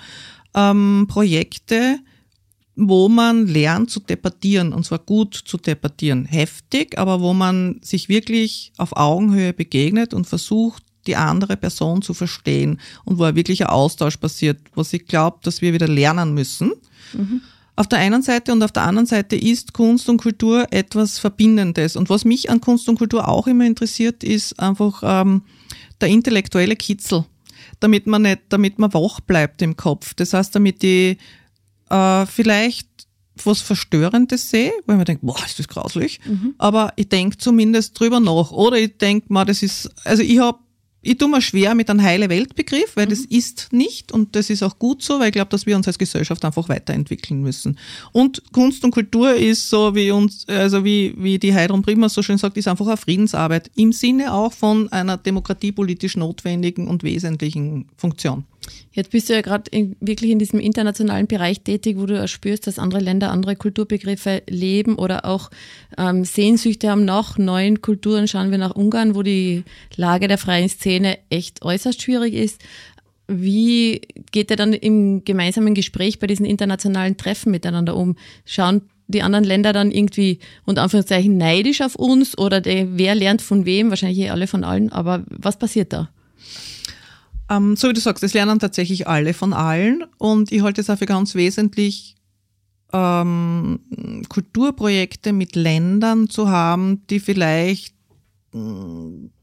ähm, 0.54 1.06
Projekte, 1.08 1.98
wo 2.76 3.08
man 3.08 3.48
lernt 3.48 3.90
zu 3.90 3.98
debattieren 3.98 4.72
und 4.72 4.84
zwar 4.84 5.00
gut 5.00 5.34
zu 5.34 5.56
debattieren, 5.56 6.26
heftig, 6.26 6.96
aber 6.96 7.20
wo 7.20 7.34
man 7.34 7.80
sich 7.82 8.08
wirklich 8.08 8.72
auf 8.76 8.96
Augenhöhe 8.96 9.52
begegnet 9.52 10.14
und 10.14 10.28
versucht, 10.28 10.84
die 11.06 11.16
andere 11.16 11.56
Person 11.56 12.02
zu 12.02 12.14
verstehen 12.14 12.80
und 13.04 13.18
wo 13.18 13.24
ein 13.24 13.36
wirklicher 13.36 13.72
Austausch 13.72 14.16
passiert, 14.16 14.58
was 14.74 14.92
ich 14.92 15.06
glaube, 15.06 15.38
dass 15.42 15.62
wir 15.62 15.72
wieder 15.72 15.88
lernen 15.88 16.34
müssen. 16.34 16.72
Mhm. 17.12 17.40
Auf 17.76 17.88
der 17.88 17.98
einen 17.98 18.22
Seite 18.22 18.52
und 18.52 18.62
auf 18.62 18.70
der 18.70 18.84
anderen 18.84 19.06
Seite 19.06 19.34
ist 19.34 19.72
Kunst 19.72 20.08
und 20.08 20.18
Kultur 20.18 20.66
etwas 20.70 21.18
Verbindendes. 21.18 21.96
Und 21.96 22.08
was 22.08 22.24
mich 22.24 22.48
an 22.48 22.60
Kunst 22.60 22.88
und 22.88 22.98
Kultur 22.98 23.26
auch 23.26 23.48
immer 23.48 23.66
interessiert, 23.66 24.22
ist 24.22 24.60
einfach 24.60 25.02
ähm, 25.04 25.42
der 26.00 26.08
intellektuelle 26.08 26.76
Kitzel, 26.76 27.24
damit 27.80 28.06
man 28.06 28.22
nicht, 28.22 28.42
damit 28.48 28.78
man 28.78 28.94
wach 28.94 29.20
bleibt 29.20 29.60
im 29.60 29.76
Kopf. 29.76 30.14
Das 30.14 30.34
heißt, 30.34 30.54
damit 30.54 30.84
ich 30.84 31.18
äh, 31.90 32.26
vielleicht 32.26 32.88
was 33.42 33.60
Verstörendes 33.60 34.50
sehe, 34.50 34.72
weil 34.86 34.96
man 34.96 35.04
denkt, 35.04 35.22
boah, 35.24 35.36
ist 35.44 35.58
das 35.58 35.66
grauslich. 35.66 36.20
Mhm. 36.24 36.54
Aber 36.58 36.92
ich 36.96 37.08
denke 37.08 37.38
zumindest 37.38 37.98
drüber 37.98 38.20
nach. 38.20 38.52
Oder 38.52 38.78
ich 38.78 38.96
denke 38.98 39.32
mal, 39.32 39.44
das 39.44 39.62
ist, 39.62 39.90
also 40.04 40.22
ich 40.22 40.38
habe 40.38 40.58
ich 41.04 41.18
tue 41.18 41.28
mir 41.28 41.42
schwer 41.42 41.74
mit 41.74 41.90
einem 41.90 42.02
heile 42.02 42.28
Weltbegriff, 42.28 42.96
weil 42.96 43.06
mhm. 43.06 43.10
das 43.10 43.20
ist 43.20 43.68
nicht 43.72 44.12
und 44.12 44.34
das 44.34 44.50
ist 44.50 44.62
auch 44.62 44.78
gut 44.78 45.02
so, 45.02 45.20
weil 45.20 45.28
ich 45.28 45.32
glaube, 45.32 45.50
dass 45.50 45.66
wir 45.66 45.76
uns 45.76 45.86
als 45.86 45.98
Gesellschaft 45.98 46.44
einfach 46.44 46.68
weiterentwickeln 46.68 47.42
müssen. 47.42 47.78
Und 48.12 48.42
Kunst 48.52 48.84
und 48.84 48.90
Kultur 48.90 49.34
ist 49.34 49.68
so, 49.68 49.94
wie 49.94 50.10
uns, 50.10 50.48
also 50.48 50.84
wie, 50.84 51.14
wie 51.16 51.38
die 51.38 51.54
Heidrun 51.54 51.82
Prima 51.82 52.08
so 52.08 52.22
schön 52.22 52.38
sagt, 52.38 52.56
ist 52.56 52.68
einfach 52.68 52.86
eine 52.86 52.96
Friedensarbeit 52.96 53.70
im 53.76 53.92
Sinne 53.92 54.32
auch 54.32 54.52
von 54.52 54.90
einer 54.90 55.16
demokratiepolitisch 55.16 56.16
notwendigen 56.16 56.88
und 56.88 57.02
wesentlichen 57.02 57.86
Funktion. 57.96 58.44
Jetzt 58.92 59.10
bist 59.10 59.28
du 59.28 59.34
ja 59.34 59.40
gerade 59.40 59.70
wirklich 60.00 60.30
in 60.30 60.38
diesem 60.38 60.60
internationalen 60.60 61.26
Bereich 61.26 61.62
tätig, 61.62 61.96
wo 61.98 62.06
du 62.06 62.26
spürst, 62.28 62.66
dass 62.66 62.78
andere 62.78 63.00
Länder 63.00 63.30
andere 63.30 63.56
Kulturbegriffe 63.56 64.42
leben 64.48 64.96
oder 64.96 65.24
auch 65.24 65.50
ähm, 65.98 66.24
Sehnsüchte 66.24 66.90
haben 66.90 67.04
nach 67.04 67.36
neuen 67.36 67.80
Kulturen. 67.82 68.28
Schauen 68.28 68.50
wir 68.50 68.58
nach 68.58 68.76
Ungarn, 68.76 69.14
wo 69.14 69.22
die 69.22 69.64
Lage 69.96 70.28
der 70.28 70.38
freien 70.38 70.68
Szene 70.68 71.18
echt 71.28 71.64
äußerst 71.64 72.02
schwierig 72.02 72.34
ist. 72.34 72.62
Wie 73.26 74.02
geht 74.32 74.50
er 74.50 74.56
dann 74.56 74.74
im 74.74 75.24
gemeinsamen 75.24 75.74
Gespräch 75.74 76.18
bei 76.18 76.26
diesen 76.26 76.46
internationalen 76.46 77.16
Treffen 77.16 77.50
miteinander 77.50 77.96
um? 77.96 78.16
Schauen 78.44 78.82
die 79.06 79.22
anderen 79.22 79.44
Länder 79.44 79.72
dann 79.72 79.90
irgendwie 79.90 80.38
unter 80.64 80.82
Anführungszeichen 80.82 81.36
neidisch 81.36 81.80
auf 81.80 81.96
uns 81.96 82.38
oder 82.38 82.60
der, 82.60 82.98
wer 82.98 83.14
lernt 83.14 83.42
von 83.42 83.66
wem? 83.66 83.90
Wahrscheinlich 83.90 84.18
eh 84.20 84.30
alle 84.30 84.46
von 84.46 84.64
allen, 84.64 84.92
aber 84.92 85.24
was 85.28 85.58
passiert 85.58 85.92
da? 85.92 86.10
Ähm, 87.56 87.76
so 87.76 87.88
wie 87.88 87.92
du 87.92 88.00
sagst, 88.00 88.22
es 88.24 88.34
lernen 88.34 88.58
tatsächlich 88.58 89.06
alle 89.08 89.34
von 89.34 89.52
allen 89.52 90.04
und 90.18 90.52
ich 90.52 90.62
halte 90.62 90.80
es 90.80 90.90
auch 90.90 90.98
für 90.98 91.06
ganz 91.06 91.34
wesentlich, 91.34 92.16
ähm, 92.92 93.80
Kulturprojekte 94.28 95.32
mit 95.32 95.56
Ländern 95.56 96.30
zu 96.30 96.48
haben, 96.48 97.02
die 97.10 97.20
vielleicht 97.20 97.94
äh, 98.54 98.58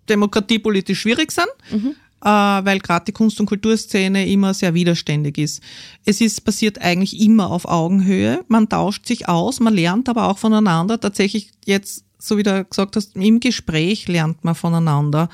demokratiepolitisch 0.10 1.02
schwierig 1.02 1.32
sind. 1.32 1.50
Mhm. 1.72 1.96
Äh, 2.24 2.28
weil 2.28 2.80
gerade 2.80 3.06
die 3.06 3.14
Kunst- 3.14 3.40
und 3.40 3.48
Kulturszene 3.48 4.28
immer 4.28 4.54
sehr 4.54 4.76
widerständig 4.76 5.40
ist. 5.40 5.62
Es 6.06 6.22
ist 6.22 6.42
passiert 6.46 6.80
eigentlich 6.80 7.20
immer 7.20 7.50
auf 7.50 7.66
Augenhöhe. 7.66 8.46
Man 8.48 8.70
tauscht 8.70 9.08
sich 9.08 9.28
aus, 9.28 9.60
man 9.60 9.74
lernt 9.74 10.08
aber 10.08 10.28
auch 10.28 10.38
voneinander. 10.38 11.00
Tatsächlich 11.00 11.50
jetzt, 11.66 12.06
so 12.20 12.38
wie 12.38 12.44
du 12.44 12.64
gesagt 12.64 12.96
hast, 12.96 13.16
im 13.16 13.40
Gespräch 13.40 14.08
lernt 14.08 14.44
man 14.44 14.54
voneinander 14.54 15.30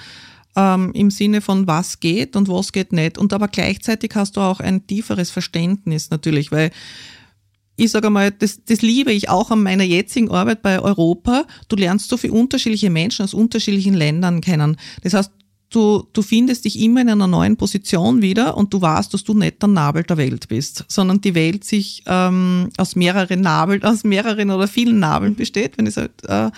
ähm, 0.57 0.91
im 0.93 1.11
Sinne 1.11 1.39
von 1.39 1.67
was 1.67 1.99
geht 1.99 2.35
und 2.35 2.49
was 2.49 2.73
geht 2.73 2.91
nicht. 2.91 3.17
Und 3.17 3.31
aber 3.31 3.47
gleichzeitig 3.47 4.11
hast 4.15 4.35
du 4.35 4.41
auch 4.41 4.59
ein 4.59 4.87
tieferes 4.87 5.29
Verständnis 5.29 6.09
natürlich, 6.09 6.51
weil 6.51 6.71
ich 7.79 7.91
sage 7.91 8.09
mal, 8.09 8.31
das, 8.31 8.65
das 8.65 8.81
liebe 8.81 9.13
ich 9.13 9.29
auch 9.29 9.51
an 9.51 9.61
meiner 9.61 9.83
jetzigen 9.83 10.31
Arbeit 10.31 10.63
bei 10.63 10.81
Europa. 10.81 11.45
Du 11.67 11.75
lernst 11.75 12.09
so 12.09 12.17
viele 12.17 12.33
unterschiedliche 12.33 12.89
Menschen 12.89 13.23
aus 13.23 13.35
unterschiedlichen 13.35 13.93
Ländern 13.93 14.41
kennen. 14.41 14.77
Das 15.03 15.13
heißt, 15.13 15.31
du, 15.69 16.07
du 16.11 16.23
findest 16.23 16.65
dich 16.65 16.79
immer 16.79 17.01
in 17.01 17.09
einer 17.09 17.27
neuen 17.27 17.55
Position 17.55 18.23
wieder 18.23 18.57
und 18.57 18.73
du 18.73 18.81
weißt, 18.81 19.13
dass 19.13 19.23
du 19.23 19.35
nicht 19.35 19.61
der 19.61 19.69
Nabel 19.69 20.01
der 20.01 20.17
Welt 20.17 20.47
bist, 20.47 20.85
sondern 20.87 21.21
die 21.21 21.35
Welt 21.35 21.65
sich 21.65 22.01
ähm, 22.07 22.71
aus 22.77 22.95
mehreren 22.95 23.41
Nabeln, 23.41 23.83
aus 23.83 24.03
mehreren 24.03 24.49
oder 24.49 24.67
vielen 24.67 24.97
Nabeln 24.97 25.35
besteht, 25.35 25.77
wenn 25.77 25.85
es 25.85 25.97
halt, 25.97 26.23
äh, 26.27 26.49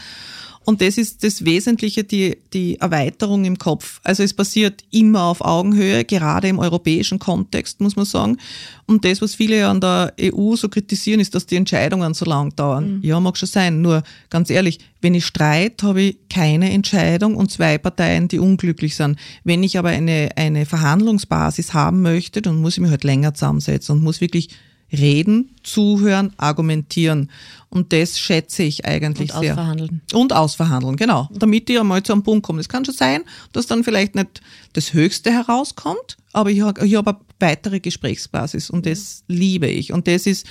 Und 0.65 0.81
das 0.81 0.97
ist 0.97 1.23
das 1.23 1.45
Wesentliche, 1.45 2.03
die, 2.03 2.37
die 2.53 2.79
Erweiterung 2.79 3.45
im 3.45 3.57
Kopf. 3.57 3.99
Also 4.03 4.23
es 4.23 4.33
passiert 4.33 4.83
immer 4.91 5.23
auf 5.23 5.41
Augenhöhe, 5.41 6.05
gerade 6.05 6.47
im 6.47 6.59
europäischen 6.59 7.17
Kontext, 7.17 7.81
muss 7.81 7.95
man 7.95 8.05
sagen. 8.05 8.37
Und 8.85 9.03
das, 9.03 9.21
was 9.21 9.35
viele 9.35 9.67
an 9.67 9.81
der 9.81 10.13
EU 10.21 10.55
so 10.55 10.69
kritisieren, 10.69 11.19
ist, 11.19 11.33
dass 11.33 11.45
die 11.45 11.55
Entscheidungen 11.55 12.13
so 12.13 12.25
lang 12.25 12.55
dauern. 12.55 12.97
Mhm. 12.97 13.03
Ja, 13.03 13.19
mag 13.19 13.37
schon 13.37 13.47
sein. 13.47 13.81
Nur 13.81 14.03
ganz 14.29 14.49
ehrlich, 14.49 14.79
wenn 15.01 15.15
ich 15.15 15.25
streite, 15.25 15.87
habe 15.87 16.01
ich 16.01 16.17
keine 16.29 16.71
Entscheidung 16.71 17.35
und 17.35 17.51
zwei 17.51 17.77
Parteien, 17.77 18.27
die 18.27 18.39
unglücklich 18.39 18.95
sind. 18.95 19.17
Wenn 19.43 19.63
ich 19.63 19.77
aber 19.77 19.89
eine, 19.89 20.29
eine 20.35 20.65
Verhandlungsbasis 20.65 21.73
haben 21.73 22.01
möchte, 22.01 22.41
dann 22.41 22.61
muss 22.61 22.73
ich 22.73 22.81
mich 22.81 22.91
halt 22.91 23.03
länger 23.03 23.33
zusammensetzen 23.33 23.95
und 23.95 24.03
muss 24.03 24.21
wirklich 24.21 24.49
reden, 24.91 25.55
zuhören, 25.63 26.33
argumentieren. 26.37 27.29
Und 27.69 27.93
das 27.93 28.19
schätze 28.19 28.63
ich 28.63 28.85
eigentlich 28.85 29.33
und 29.33 29.41
sehr. 29.41 29.53
Und 29.53 29.59
ausverhandeln. 29.59 30.01
Und 30.13 30.33
ausverhandeln, 30.33 30.95
genau. 30.95 31.29
Damit 31.31 31.69
ich 31.69 31.79
einmal 31.79 32.03
zu 32.03 32.13
einem 32.13 32.23
Punkt 32.23 32.45
komme. 32.45 32.59
Es 32.59 32.69
kann 32.69 32.85
schon 32.85 32.95
sein, 32.95 33.23
dass 33.51 33.67
dann 33.67 33.83
vielleicht 33.83 34.15
nicht 34.15 34.41
das 34.73 34.93
Höchste 34.93 35.31
herauskommt, 35.31 36.17
aber 36.33 36.49
ich 36.49 36.61
habe 36.61 36.85
ich 36.85 36.95
hab 36.95 37.07
eine 37.07 37.17
weitere 37.39 37.79
Gesprächsbasis 37.79 38.69
und 38.69 38.85
das 38.85 39.23
liebe 39.27 39.67
ich. 39.67 39.93
Und 39.93 40.07
das 40.07 40.25
ist 40.25 40.45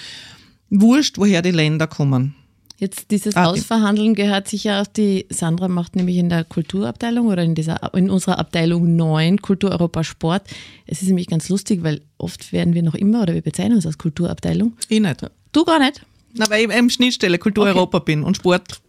wurscht, 0.70 1.18
woher 1.18 1.42
die 1.42 1.51
Länder 1.51 1.87
kommen. 1.87 2.35
Jetzt 2.81 3.11
dieses 3.11 3.35
ah, 3.35 3.47
Ausverhandeln 3.47 4.14
gehört 4.14 4.47
sicher 4.47 4.81
auch 4.81 4.87
die, 4.87 5.27
Sandra 5.31 5.67
macht 5.67 5.97
nämlich 5.97 6.17
in 6.17 6.29
der 6.29 6.45
Kulturabteilung 6.45 7.27
oder 7.27 7.43
in 7.43 7.57
dieser, 7.57 7.93
in 7.95 8.09
unserer 8.09 8.38
Abteilung 8.38 8.95
9 8.95 9.43
Kultur 9.43 9.73
Europa 9.73 10.05
Sport. 10.05 10.43
Es 10.87 11.03
ist 11.03 11.09
nämlich 11.09 11.27
ganz 11.27 11.49
lustig, 11.49 11.83
weil 11.83 12.03
oft 12.19 12.53
werden 12.53 12.75
wir 12.75 12.85
noch 12.85 12.95
immer 12.95 13.23
oder 13.23 13.35
wir 13.35 13.43
bezeichnen 13.43 13.75
uns 13.75 13.87
als 13.87 13.99
Kulturabteilung. 13.99 14.75
Ich 14.88 15.01
nicht. 15.01 15.27
Du 15.51 15.64
gar 15.64 15.81
nicht? 15.81 16.03
Na, 16.35 16.49
weil 16.51 16.64
ich 16.64 16.73
eben 16.73 16.88
Schnittstelle 16.88 17.38
Kultur 17.38 17.64
okay. 17.64 17.75
Europa 17.75 17.99
bin 17.99 18.23
und 18.23 18.37
Sport 18.37 18.81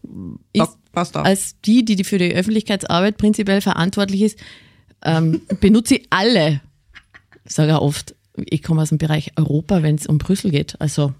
passt 0.91 1.17
auch. 1.17 1.23
Als 1.23 1.55
die, 1.65 1.83
die 1.83 2.03
für 2.03 2.19
die 2.19 2.33
Öffentlichkeitsarbeit 2.33 3.17
prinzipiell 3.17 3.61
verantwortlich 3.61 4.21
ist, 4.21 4.39
ähm, 5.03 5.41
benutze 5.61 5.95
ich 5.95 6.07
alle, 6.11 6.61
sage 7.45 7.71
ich 7.71 7.77
oft, 7.77 8.15
ich 8.35 8.61
komme 8.61 8.83
aus 8.83 8.89
dem 8.89 8.99
Bereich 8.99 9.31
Europa, 9.35 9.81
wenn 9.81 9.95
es 9.95 10.05
um 10.05 10.19
Brüssel 10.19 10.51
geht. 10.51 10.79
Also 10.79 11.13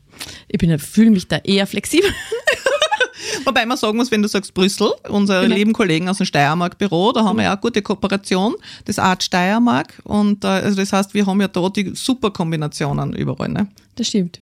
ich 0.47 0.81
fühle 0.81 1.11
mich 1.11 1.27
da 1.27 1.37
eher 1.37 1.67
flexibel. 1.67 2.09
Wobei 3.45 3.65
man 3.65 3.77
sagen 3.77 3.97
muss, 3.97 4.11
wenn 4.11 4.21
du 4.21 4.27
sagst 4.27 4.53
Brüssel, 4.53 4.91
unsere 5.09 5.43
genau. 5.43 5.55
lieben 5.55 5.73
Kollegen 5.73 6.09
aus 6.09 6.17
dem 6.17 6.25
Steiermark-Büro, 6.25 7.11
da 7.11 7.23
haben 7.23 7.37
wir 7.37 7.43
ja 7.43 7.57
auch 7.57 7.61
gute 7.61 7.81
Kooperation, 7.81 8.55
das 8.85 8.99
Art 8.99 9.23
Steiermark. 9.23 10.01
Und 10.03 10.43
äh, 10.43 10.47
also 10.47 10.77
das 10.77 10.93
heißt, 10.93 11.13
wir 11.13 11.25
haben 11.25 11.41
ja 11.41 11.47
da 11.47 11.69
die 11.69 11.91
super 11.95 12.31
Kombinationen 12.31 13.13
überall. 13.13 13.49
Ne? 13.49 13.67
Das 13.95 14.07
stimmt. 14.07 14.39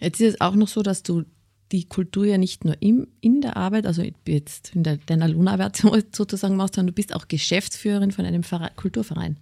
Jetzt 0.00 0.20
ist 0.20 0.34
es 0.34 0.40
auch 0.40 0.54
noch 0.54 0.68
so, 0.68 0.82
dass 0.82 1.02
du 1.02 1.24
die 1.72 1.84
Kultur 1.84 2.24
ja 2.24 2.38
nicht 2.38 2.64
nur 2.64 2.76
im, 2.80 3.08
in 3.20 3.40
der 3.40 3.56
Arbeit, 3.56 3.86
also 3.86 4.02
jetzt 4.26 4.74
in 4.74 4.82
der, 4.82 4.96
deiner 4.96 5.28
Lohnarbeit 5.28 5.76
sozusagen 6.12 6.56
machst, 6.56 6.74
sondern 6.74 6.88
du 6.88 6.94
bist 6.94 7.14
auch 7.14 7.28
Geschäftsführerin 7.28 8.12
von 8.12 8.24
einem 8.24 8.42
Verein, 8.42 8.70
Kulturverein. 8.76 9.38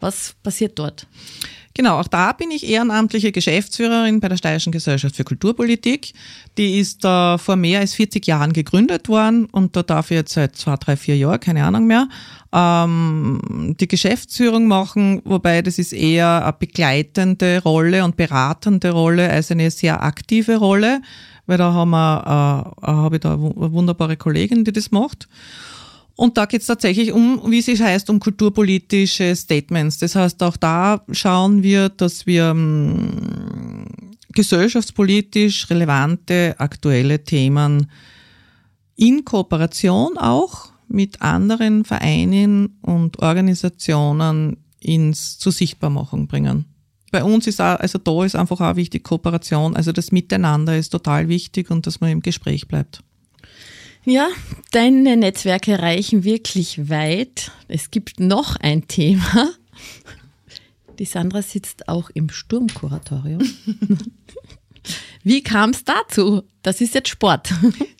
Was 0.00 0.34
passiert 0.42 0.78
dort? 0.78 1.06
Genau, 1.78 2.00
auch 2.00 2.08
da 2.08 2.32
bin 2.32 2.50
ich 2.50 2.68
ehrenamtliche 2.68 3.30
Geschäftsführerin 3.30 4.18
bei 4.18 4.28
der 4.28 4.36
Steirischen 4.36 4.72
Gesellschaft 4.72 5.14
für 5.14 5.22
Kulturpolitik. 5.22 6.12
Die 6.56 6.80
ist 6.80 7.04
äh, 7.04 7.38
vor 7.38 7.54
mehr 7.54 7.78
als 7.78 7.94
40 7.94 8.26
Jahren 8.26 8.52
gegründet 8.52 9.08
worden 9.08 9.44
und 9.46 9.76
da 9.76 9.84
darf 9.84 10.10
ich 10.10 10.16
jetzt 10.16 10.32
seit 10.32 10.56
zwei, 10.56 10.74
drei, 10.74 10.96
vier 10.96 11.16
Jahren, 11.16 11.38
keine 11.38 11.64
Ahnung 11.64 11.86
mehr, 11.86 12.08
ähm, 12.52 13.76
die 13.78 13.86
Geschäftsführung 13.86 14.66
machen, 14.66 15.22
wobei 15.24 15.62
das 15.62 15.78
ist 15.78 15.92
eher 15.92 16.42
eine 16.42 16.52
begleitende 16.52 17.62
Rolle 17.62 18.02
und 18.02 18.16
beratende 18.16 18.90
Rolle 18.90 19.30
als 19.30 19.52
eine 19.52 19.70
sehr 19.70 20.02
aktive 20.02 20.56
Rolle, 20.56 21.00
weil 21.46 21.58
da 21.58 21.72
haben 21.72 21.90
wir, 21.90 22.74
äh, 22.82 22.86
habe 22.88 23.16
ich 23.16 23.20
da 23.20 23.34
eine 23.34 23.54
wunderbare 23.54 24.16
Kollegin, 24.16 24.64
die 24.64 24.72
das 24.72 24.90
macht. 24.90 25.28
Und 26.18 26.36
da 26.36 26.46
geht 26.46 26.62
es 26.62 26.66
tatsächlich 26.66 27.12
um, 27.12 27.40
wie 27.48 27.60
es 27.60 27.80
heißt, 27.80 28.10
um 28.10 28.18
kulturpolitische 28.18 29.36
Statements. 29.36 29.98
Das 29.98 30.16
heißt, 30.16 30.42
auch 30.42 30.56
da 30.56 31.04
schauen 31.12 31.62
wir, 31.62 31.90
dass 31.90 32.26
wir 32.26 32.46
ähm, 32.46 33.86
gesellschaftspolitisch 34.32 35.70
relevante, 35.70 36.56
aktuelle 36.58 37.22
Themen 37.22 37.88
in 38.96 39.24
Kooperation 39.24 40.18
auch 40.18 40.72
mit 40.88 41.22
anderen 41.22 41.84
Vereinen 41.84 42.80
und 42.82 43.20
Organisationen 43.20 44.56
ins 44.80 45.38
zur 45.38 45.52
Sichtbarmachung 45.52 46.26
bringen. 46.26 46.64
Bei 47.12 47.22
uns 47.22 47.46
ist 47.46 47.60
auch, 47.60 47.78
also 47.78 47.98
da 47.98 48.24
ist 48.24 48.34
einfach 48.34 48.60
auch 48.60 48.74
wichtig 48.74 49.04
Kooperation, 49.04 49.76
also 49.76 49.92
das 49.92 50.10
Miteinander 50.10 50.76
ist 50.76 50.88
total 50.88 51.28
wichtig 51.28 51.70
und 51.70 51.86
dass 51.86 52.00
man 52.00 52.10
im 52.10 52.22
Gespräch 52.22 52.66
bleibt. 52.66 53.04
Ja, 54.04 54.28
deine 54.70 55.16
Netzwerke 55.16 55.78
reichen 55.78 56.24
wirklich 56.24 56.88
weit. 56.88 57.50
Es 57.68 57.90
gibt 57.90 58.20
noch 58.20 58.56
ein 58.56 58.88
Thema. 58.88 59.50
Die 60.98 61.04
Sandra 61.04 61.42
sitzt 61.42 61.88
auch 61.88 62.10
im 62.10 62.30
Sturmkuratorium. 62.30 63.42
Wie 65.22 65.42
kam 65.42 65.70
es 65.70 65.84
dazu? 65.84 66.42
Das 66.62 66.80
ist 66.80 66.94
jetzt 66.94 67.08
Sport. 67.08 67.52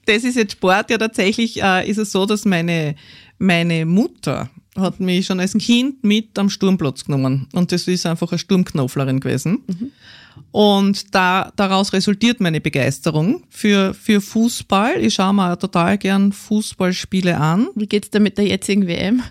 Das 0.06 0.24
ist 0.24 0.36
jetzt 0.36 0.52
Sport. 0.52 0.90
Ja, 0.90 0.98
tatsächlich 0.98 1.62
äh, 1.62 1.88
ist 1.88 1.98
es 1.98 2.12
so, 2.12 2.24
dass 2.24 2.46
meine, 2.46 2.94
meine 3.38 3.84
Mutter 3.84 4.48
hat 4.74 5.00
mich 5.00 5.26
schon 5.26 5.40
als 5.40 5.52
Kind 5.52 6.02
mit 6.02 6.38
am 6.38 6.48
Sturmplatz 6.48 7.04
genommen. 7.04 7.48
Und 7.52 7.72
das 7.72 7.86
ist 7.88 8.06
einfach 8.06 8.32
eine 8.32 8.38
Sturmknoflerin 8.38 9.20
gewesen. 9.20 9.62
Mhm. 9.66 9.92
Und 10.50 11.14
da, 11.14 11.52
daraus 11.56 11.92
resultiert 11.92 12.40
meine 12.40 12.60
Begeisterung 12.60 13.42
für, 13.50 13.94
für 13.94 14.20
Fußball. 14.20 15.02
Ich 15.02 15.14
schaue 15.14 15.34
mir 15.34 15.58
total 15.58 15.98
gern 15.98 16.32
Fußballspiele 16.32 17.36
an. 17.36 17.68
Wie 17.74 17.86
geht's 17.86 18.10
da 18.10 18.18
mit 18.18 18.38
der 18.38 18.46
jetzigen 18.46 18.86
WM? 18.86 19.22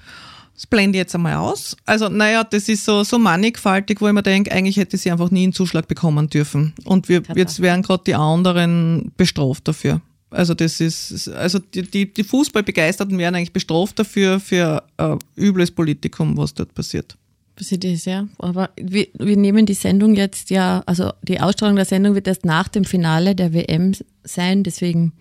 Das 0.54 0.66
blende 0.66 0.98
ich 0.98 1.02
jetzt 1.02 1.16
einmal 1.16 1.36
aus. 1.36 1.78
Also, 1.86 2.10
naja, 2.10 2.44
das 2.44 2.68
ist 2.68 2.84
so, 2.84 3.04
so 3.04 3.20
mannigfaltig, 3.20 4.02
wo 4.02 4.08
ich 4.08 4.14
mir 4.14 4.24
denke, 4.24 4.52
eigentlich 4.52 4.78
hätte 4.78 4.98
sie 4.98 5.12
einfach 5.12 5.30
nie 5.30 5.44
einen 5.44 5.54
Zuschlag 5.54 5.88
bekommen 5.88 6.30
dürfen. 6.30 6.74
Und 6.84 7.10
wir, 7.10 7.22
jetzt 7.36 7.62
werden 7.62 7.84
gerade 7.84 8.04
die 8.08 8.16
anderen 8.16 9.12
bestraft 9.18 9.68
dafür. 9.68 10.02
Also 10.30 10.54
das 10.54 10.82
ist, 10.82 11.30
also 11.30 11.60
die, 11.60 11.84
die, 11.84 12.12
die 12.12 12.24
Fußballbegeisterten 12.24 13.18
werden 13.18 13.36
eigentlich 13.36 13.54
bestraft 13.54 13.98
dafür, 13.98 14.40
für 14.40 14.84
äh, 14.98 15.16
übles 15.36 15.72
Politikum, 15.72 16.36
was 16.38 16.54
dort 16.54 16.74
passiert 16.74 17.18
passiert 17.58 17.84
ist, 17.84 18.06
ja. 18.06 18.28
Aber 18.40 18.70
wir, 18.80 19.08
wir 19.18 19.36
nehmen 19.36 19.66
die 19.66 19.74
Sendung 19.74 20.16
jetzt 20.16 20.50
ja, 20.50 20.84
also 20.86 21.12
die 21.24 21.42
Ausstrahlung 21.42 21.76
der 21.76 21.86
Sendung 21.86 22.16
wird 22.16 22.28
erst 22.28 22.46
nach 22.46 22.70
dem 22.70 22.86
Finale 22.86 23.36
der 23.36 23.54
WM 23.54 23.94
sein, 24.24 24.64
deswegen 24.64 25.14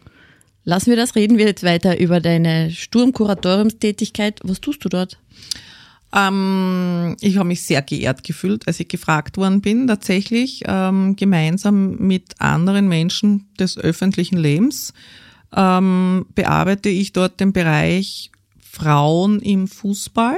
lassen 0.62 0.90
wir 0.90 0.96
das, 0.96 1.16
reden 1.16 1.38
wir 1.38 1.46
jetzt 1.46 1.64
weiter 1.64 1.98
über 1.98 2.20
deine 2.20 2.70
Sturmkuratoriumstätigkeit. 2.70 4.40
Was 4.44 4.60
tust 4.60 4.84
du 4.84 4.88
dort? 4.88 5.18
Ähm, 6.14 7.16
ich 7.20 7.36
habe 7.36 7.48
mich 7.48 7.64
sehr 7.64 7.82
geehrt 7.82 8.22
gefühlt, 8.22 8.68
als 8.68 8.78
ich 8.78 8.88
gefragt 8.88 9.36
worden 9.36 9.60
bin, 9.60 9.86
tatsächlich 9.86 10.62
ähm, 10.66 11.16
gemeinsam 11.16 11.96
mit 11.96 12.40
anderen 12.40 12.88
Menschen 12.88 13.48
des 13.58 13.76
öffentlichen 13.76 14.36
Lebens 14.36 14.92
ähm, 15.54 16.26
bearbeite 16.34 16.88
ich 16.88 17.12
dort 17.12 17.40
den 17.40 17.52
Bereich 17.52 18.30
Frauen 18.60 19.40
im 19.40 19.68
Fußball 19.68 20.36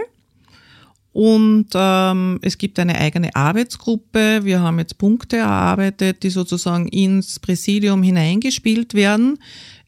und 1.12 1.68
ähm, 1.75 2.38
es 2.42 2.59
gibt 2.59 2.79
eine 2.79 2.97
eigene 2.97 3.35
Arbeitsgruppe. 3.35 4.44
Wir 4.44 4.61
haben 4.61 4.79
jetzt 4.79 4.99
Punkte 4.99 5.38
erarbeitet, 5.38 6.23
die 6.23 6.31
sozusagen 6.31 6.87
ins 6.88 7.38
Präsidium 7.40 8.03
hineingespielt 8.03 8.94
werden. 8.94 9.38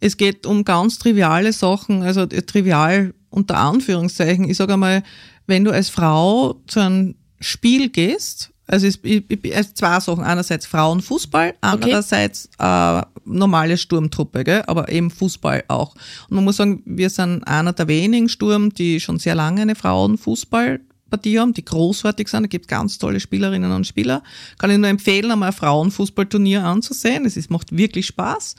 Es 0.01 0.17
geht 0.17 0.47
um 0.47 0.65
ganz 0.65 0.99
triviale 0.99 1.53
Sachen, 1.53 2.03
also 2.03 2.23
äh, 2.23 2.43
trivial 2.43 3.15
unter 3.29 3.59
Anführungszeichen. 3.59 4.49
Ich 4.49 4.57
sage 4.57 4.73
einmal, 4.75 5.03
wenn 5.47 5.65
du 5.65 5.71
als 5.71 5.89
Frau 5.89 6.61
zu 6.67 6.81
einem 6.81 7.15
Spiel 7.39 7.91
gehst, 7.91 8.51
also 8.67 8.87
es, 8.87 9.01
es 9.03 9.75
zwei 9.75 9.99
Sachen. 10.01 10.23
Einerseits 10.23 10.65
Frauenfußball, 10.67 11.55
andererseits 11.61 12.49
okay. 12.59 13.01
äh, 13.01 13.03
normale 13.25 13.77
Sturmtruppe, 13.77 14.45
gell? 14.45 14.63
aber 14.67 14.89
eben 14.89 15.11
Fußball 15.11 15.65
auch. 15.69 15.95
Und 16.29 16.37
man 16.37 16.45
muss 16.45 16.57
sagen, 16.57 16.83
wir 16.87 17.11
sind 17.11 17.43
einer 17.45 17.73
der 17.73 17.89
wenigen 17.89 18.29
Sturm, 18.29 18.73
die 18.73 19.01
schon 19.01 19.19
sehr 19.19 19.35
lange 19.35 19.63
eine 19.63 19.75
Frauenfußball 19.75 20.81
Partie 21.11 21.39
haben, 21.39 21.53
die 21.53 21.65
großartig 21.65 22.29
sind. 22.29 22.45
Da 22.45 22.47
gibt 22.47 22.69
ganz 22.69 22.99
tolle 22.99 23.21
Spielerinnen 23.21 23.73
und 23.73 23.87
Spieler. 23.87 24.23
Kann 24.59 24.71
ich 24.71 24.79
nur 24.79 24.89
empfehlen, 24.89 25.31
einmal 25.31 25.51
ein 25.51 25.55
Frauenfußballturnier 25.55 26.65
anzusehen. 26.65 27.27
Es 27.27 27.37
ist, 27.37 27.51
macht 27.51 27.77
wirklich 27.77 28.07
Spaß. 28.07 28.57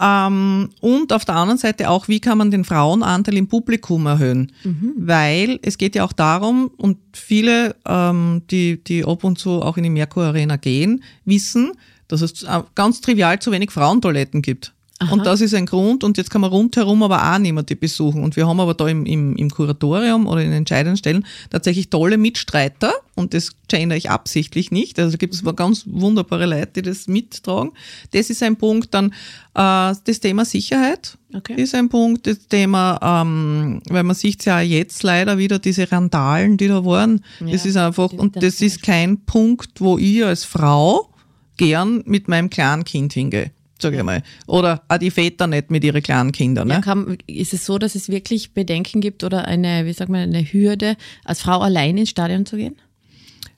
Ähm, 0.00 0.70
und 0.80 1.12
auf 1.12 1.24
der 1.24 1.36
anderen 1.36 1.58
Seite 1.58 1.90
auch, 1.90 2.08
wie 2.08 2.20
kann 2.20 2.38
man 2.38 2.50
den 2.50 2.64
Frauenanteil 2.64 3.36
im 3.36 3.48
Publikum 3.48 4.06
erhöhen? 4.06 4.52
Mhm. 4.62 4.94
Weil 4.96 5.58
es 5.62 5.78
geht 5.78 5.94
ja 5.94 6.04
auch 6.04 6.12
darum, 6.12 6.70
und 6.76 6.98
viele, 7.12 7.74
ähm, 7.86 8.42
die, 8.50 8.82
die 8.82 9.04
ab 9.04 9.24
und 9.24 9.38
zu 9.38 9.62
auch 9.62 9.76
in 9.76 9.84
die 9.84 9.90
Merkur 9.90 10.24
Arena 10.24 10.56
gehen, 10.56 11.02
wissen, 11.24 11.72
dass 12.06 12.22
es 12.22 12.46
ganz 12.74 13.00
trivial 13.00 13.38
zu 13.38 13.52
wenig 13.52 13.70
Frauentoiletten 13.70 14.40
gibt. 14.40 14.72
Aha. 15.00 15.12
Und 15.12 15.26
das 15.26 15.40
ist 15.40 15.54
ein 15.54 15.66
Grund. 15.66 16.02
Und 16.02 16.16
jetzt 16.16 16.30
kann 16.30 16.40
man 16.40 16.50
rundherum 16.50 17.04
aber 17.04 17.32
auch 17.32 17.38
niemanden 17.38 17.78
besuchen. 17.78 18.24
Und 18.24 18.34
wir 18.34 18.48
haben 18.48 18.58
aber 18.58 18.74
da 18.74 18.88
im, 18.88 19.06
im, 19.06 19.36
im 19.36 19.48
Kuratorium 19.48 20.26
oder 20.26 20.42
in 20.42 20.52
entscheidenden 20.52 20.96
Stellen 20.96 21.24
tatsächlich 21.50 21.88
tolle 21.88 22.18
Mitstreiter 22.18 22.92
und 23.14 23.32
das 23.32 23.52
gender 23.68 23.96
ich 23.96 24.10
absichtlich 24.10 24.72
nicht. 24.72 24.98
Also 24.98 25.16
gibt 25.16 25.34
es 25.34 25.44
ganz 25.54 25.84
wunderbare 25.86 26.46
Leute, 26.46 26.82
die 26.82 26.82
das 26.82 27.06
mittragen. 27.06 27.72
Das 28.10 28.28
ist 28.28 28.42
ein 28.42 28.56
Punkt. 28.56 28.92
Dann 28.92 29.12
äh, 29.54 29.94
das 30.04 30.18
Thema 30.20 30.44
Sicherheit 30.44 31.16
okay. 31.32 31.54
ist 31.54 31.76
ein 31.76 31.88
Punkt. 31.88 32.26
Das 32.26 32.48
Thema, 32.48 32.98
ähm, 33.00 33.80
weil 33.88 34.02
man 34.02 34.16
sieht 34.16 34.44
ja 34.46 34.60
jetzt 34.60 35.04
leider 35.04 35.38
wieder 35.38 35.60
diese 35.60 35.92
Randalen, 35.92 36.56
die 36.56 36.66
da 36.66 36.84
waren. 36.84 37.24
Ja, 37.38 37.52
das 37.52 37.66
ist 37.66 37.76
einfach, 37.76 38.12
und 38.12 38.42
das 38.42 38.60
ist 38.60 38.82
kein 38.82 39.20
Punkt, 39.20 39.80
wo 39.80 39.96
ich 39.96 40.24
als 40.24 40.42
Frau 40.42 41.08
gern 41.56 42.02
mit 42.04 42.26
meinem 42.26 42.50
kleinen 42.50 42.82
Kind 42.82 43.12
hingehe 43.12 43.52
sag 43.80 43.94
ich 43.94 44.02
mal. 44.02 44.22
Oder 44.46 44.82
auch 44.88 44.98
die 44.98 45.10
Väter 45.10 45.46
nicht 45.46 45.70
mit 45.70 45.84
ihren 45.84 46.02
kleinen 46.02 46.32
Kindern. 46.32 46.68
Ne? 46.68 46.74
Ja, 46.74 46.80
kann, 46.80 47.18
ist 47.26 47.54
es 47.54 47.64
so, 47.64 47.78
dass 47.78 47.94
es 47.94 48.08
wirklich 48.08 48.52
Bedenken 48.52 49.00
gibt 49.00 49.24
oder 49.24 49.46
eine, 49.46 49.86
wie 49.86 49.92
sagt 49.92 50.10
man, 50.10 50.20
eine 50.20 50.42
Hürde, 50.42 50.96
als 51.24 51.40
Frau 51.40 51.60
allein 51.60 51.96
ins 51.96 52.10
Stadion 52.10 52.46
zu 52.46 52.56
gehen? 52.56 52.76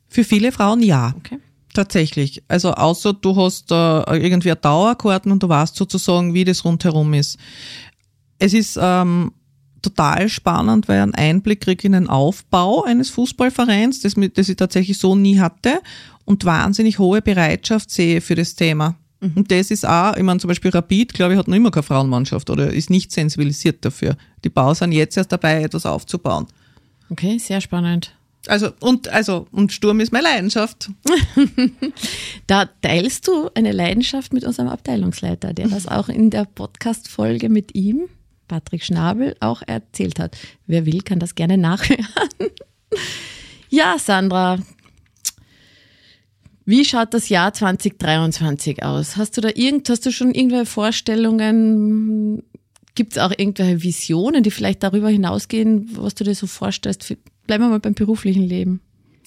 Für 0.09 0.25
viele 0.25 0.53
Frauen 0.53 0.83
ja. 0.83 1.15
Okay. 1.17 1.39
Tatsächlich. 1.73 2.43
Also 2.49 2.73
außer 2.73 3.13
du 3.13 3.37
hast 3.37 3.71
äh, 3.71 4.19
irgendwie 4.19 4.53
Dauerkarten 4.61 5.31
und 5.31 5.43
du 5.43 5.49
weißt 5.49 5.77
sozusagen, 5.77 6.35
wie 6.35 6.45
das 6.45 6.65
rundherum 6.65 7.15
ist. 7.15 7.39
Es 8.39 8.55
ist 8.55 8.79
ähm, 8.81 9.33
total 9.81 10.29
spannend, 10.29 10.89
weil 10.89 10.97
ich 10.97 11.03
einen 11.03 11.15
Einblick 11.15 11.61
kriege 11.61 11.87
in 11.87 11.93
den 11.93 12.09
Aufbau 12.09 12.83
eines 12.83 13.11
Fußballvereins, 13.11 14.01
das, 14.01 14.15
das 14.35 14.49
ich 14.49 14.57
tatsächlich 14.57 14.99
so 14.99 15.15
nie 15.15 15.39
hatte 15.39 15.81
und 16.25 16.45
wahnsinnig 16.45 16.99
hohe 16.99 17.23
Bereitschaft 17.23 17.91
sehe 17.91 18.21
für 18.21 18.35
das 18.35 18.57
Thema. 18.57 18.97
Mhm. 19.21 19.33
Und 19.37 19.51
das 19.51 19.71
ist 19.71 19.87
auch, 19.87 20.17
ich 20.17 20.23
meine 20.23 20.41
zum 20.41 20.49
Beispiel 20.49 20.71
Rapid, 20.71 21.13
glaube 21.13 21.35
ich, 21.35 21.39
hat 21.39 21.49
noch 21.49 21.57
immer 21.57 21.71
keine 21.71 21.83
Frauenmannschaft 21.83 22.51
oder 22.51 22.73
ist 22.73 22.91
nicht 22.91 23.13
sensibilisiert 23.13 23.85
dafür. 23.85 24.17
Die 24.45 24.49
Bauern 24.49 24.75
sind 24.75 24.93
jetzt 24.93 25.17
erst 25.17 25.33
dabei, 25.33 25.63
etwas 25.63 25.87
aufzubauen. 25.87 26.47
Okay, 27.11 27.39
sehr 27.39 27.61
spannend. 27.61 28.15
Also 28.47 28.71
und 28.81 29.09
also 29.09 29.47
und 29.53 29.71
Sturm 29.73 30.01
ist 30.01 30.13
meine 30.13 30.25
Leidenschaft. 30.25 30.91
da 32.47 32.67
teilst 32.81 33.29
du 33.29 33.51
eine 33.55 33.73
Leidenschaft 33.73 34.33
mit 34.33 34.45
unserem 34.45 34.69
Abteilungsleiter, 34.69 35.53
der 35.53 35.69
das 35.69 35.87
auch 35.87 36.09
in 36.09 36.31
der 36.31 36.47
Podcast-Folge 36.47 37.51
mit 37.51 37.75
ihm, 37.75 38.09
Patrick 38.49 38.83
Schnabel, 38.83 39.37
auch 39.41 39.63
erzählt 39.67 40.19
hat. 40.19 40.39
Wer 40.67 40.87
will, 40.87 41.03
kann 41.03 41.19
das 41.19 41.35
gerne 41.35 41.59
nachhören. 41.59 42.07
ja, 43.69 43.99
Sandra, 43.99 44.59
wie 46.65 46.85
schaut 46.85 47.15
das 47.15 47.29
Jahr 47.29 47.53
2023 47.53 48.83
aus? 48.83 49.17
Hast 49.17 49.37
du 49.37 49.41
da 49.41 49.49
irgend, 49.55 49.89
hast 49.89 50.07
du 50.07 50.13
schon 50.13 50.35
irgendwelche 50.35 50.67
Vorstellungen? 50.67 52.43
Gibt 52.95 53.13
es 53.13 53.19
auch 53.19 53.31
irgendwelche 53.31 53.83
Visionen, 53.83 54.43
die 54.43 54.51
vielleicht 54.51 54.83
darüber 54.83 55.09
hinausgehen, 55.09 55.91
was 55.95 56.15
du 56.15 56.25
dir 56.25 56.35
so 56.35 56.47
vorstellst? 56.47 57.17
Bleiben 57.47 57.65
wir 57.65 57.69
mal 57.71 57.81
beim 57.81 57.95
beruflichen 57.95 58.43
Leben. 58.43 58.81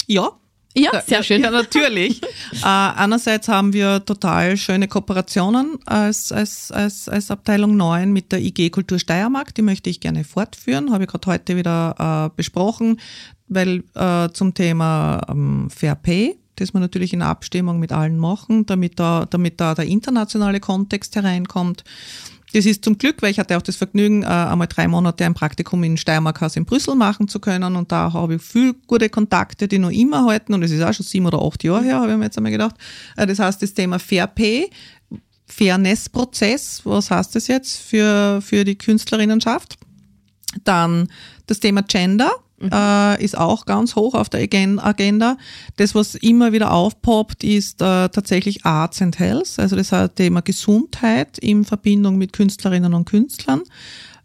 Ja, 0.05 0.31
ja, 0.75 1.01
sehr 1.05 1.21
schön. 1.21 1.41
Ja, 1.41 1.51
natürlich. 1.51 2.21
äh, 2.63 2.65
einerseits 2.65 3.47
haben 3.47 3.73
wir 3.73 4.03
total 4.03 4.57
schöne 4.57 4.87
Kooperationen 4.87 5.77
als, 5.85 6.31
als, 6.31 6.71
als, 6.71 7.07
als 7.07 7.29
Abteilung 7.29 7.77
9 7.77 8.11
mit 8.11 8.31
der 8.31 8.39
IG 8.39 8.71
Kultur 8.71 8.97
Steiermark. 8.97 9.53
Die 9.53 9.61
möchte 9.61 9.89
ich 9.89 9.99
gerne 9.99 10.23
fortführen, 10.23 10.91
habe 10.91 11.03
ich 11.03 11.09
gerade 11.09 11.27
heute 11.27 11.57
wieder 11.57 12.31
äh, 12.31 12.35
besprochen, 12.35 12.99
weil 13.47 13.83
äh, 13.93 14.29
zum 14.33 14.53
Thema 14.55 15.21
ähm, 15.29 15.69
Fair 15.69 15.95
Pay 15.95 16.37
das 16.55 16.73
wir 16.73 16.79
natürlich 16.79 17.13
in 17.13 17.21
Abstimmung 17.21 17.79
mit 17.79 17.91
allen 17.91 18.17
machen, 18.17 18.65
damit 18.65 18.99
da, 18.99 19.25
damit 19.29 19.59
da 19.59 19.75
der 19.75 19.85
internationale 19.85 20.59
Kontext 20.59 21.15
hereinkommt. 21.15 21.83
Das 22.53 22.67
ist 22.67 22.85
zum 22.85 22.99
Glück, 22.99 23.21
weil 23.21 23.31
ich 23.31 23.39
hatte 23.39 23.57
auch 23.57 23.63
das 23.63 23.75
Vergnügen, 23.75 24.21
äh, 24.21 24.27
einmal 24.27 24.67
drei 24.67 24.87
Monate 24.87 25.25
ein 25.25 25.33
Praktikum 25.33 25.83
in 25.83 25.97
Steiermark 25.97 26.39
in 26.55 26.65
Brüssel 26.65 26.93
machen 26.93 27.27
zu 27.27 27.39
können 27.39 27.75
und 27.75 27.91
da 27.91 28.13
habe 28.13 28.35
ich 28.35 28.41
viel 28.43 28.75
gute 28.85 29.09
Kontakte, 29.09 29.67
die 29.67 29.79
noch 29.79 29.89
immer 29.89 30.25
halten 30.25 30.53
und 30.53 30.61
es 30.61 30.69
ist 30.69 30.83
auch 30.83 30.93
schon 30.93 31.05
sieben 31.05 31.25
oder 31.25 31.41
acht 31.41 31.63
Jahre 31.63 31.83
her, 31.83 31.99
habe 31.99 32.11
ich 32.11 32.17
mir 32.17 32.25
jetzt 32.25 32.37
einmal 32.37 32.51
gedacht. 32.51 32.75
Äh, 33.17 33.25
das 33.25 33.39
heißt, 33.39 33.61
das 33.61 33.73
Thema 33.73 33.97
Fair 33.97 34.27
Pay, 34.27 34.69
Fairness-Prozess, 35.47 36.81
was 36.83 37.09
heißt 37.09 37.35
das 37.35 37.47
jetzt 37.47 37.77
für, 37.77 38.39
für 38.41 38.63
die 38.63 38.77
Künstlerinnenschaft? 38.77 39.77
Dann 40.63 41.07
das 41.47 41.59
Thema 41.59 41.81
Gender, 41.81 42.31
mhm. 42.59 42.69
äh, 42.71 43.23
ist 43.23 43.37
auch 43.37 43.65
ganz 43.65 43.95
hoch 43.95 44.13
auf 44.13 44.29
der 44.29 44.41
Agenda. 44.41 45.37
Das, 45.77 45.95
was 45.95 46.15
immer 46.15 46.51
wieder 46.51 46.71
aufpoppt, 46.71 47.43
ist 47.43 47.81
äh, 47.81 48.09
tatsächlich 48.09 48.65
Arts 48.65 49.01
and 49.01 49.19
Health, 49.19 49.57
also 49.57 49.75
das 49.75 49.91
Thema 50.15 50.41
Gesundheit 50.41 51.37
in 51.39 51.65
Verbindung 51.65 52.17
mit 52.17 52.33
Künstlerinnen 52.33 52.93
und 52.93 53.05
Künstlern. 53.05 53.61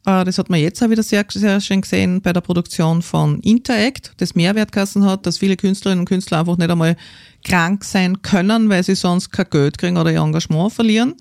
Äh, 0.09 0.25
das 0.25 0.39
hat 0.39 0.49
man 0.51 0.61
jetzt 0.61 0.83
auch 0.83 0.91
wieder 0.91 1.03
sehr, 1.03 1.25
sehr 1.29 1.61
schön 1.61 1.83
gesehen 1.83 2.23
bei 2.23 2.33
der 2.33 2.41
Produktion 2.41 3.03
von 3.03 3.41
Interact, 3.41 4.13
das 4.17 4.35
Mehrwertkassen 4.35 5.05
hat, 5.05 5.27
dass 5.27 5.39
viele 5.39 5.57
Künstlerinnen 5.57 6.01
und 6.01 6.09
Künstler 6.09 6.41
einfach 6.41 6.57
nicht 6.57 6.71
einmal 6.71 6.97
krank 7.45 7.85
sein 7.85 8.23
können, 8.23 8.69
weil 8.69 8.83
sie 8.83 8.95
sonst 8.95 9.31
kein 9.31 9.51
Geld 9.51 9.79
kriegen 9.79 9.97
oder 9.97 10.11
ihr 10.11 10.21
Engagement 10.21 10.73
verlieren. 10.73 11.15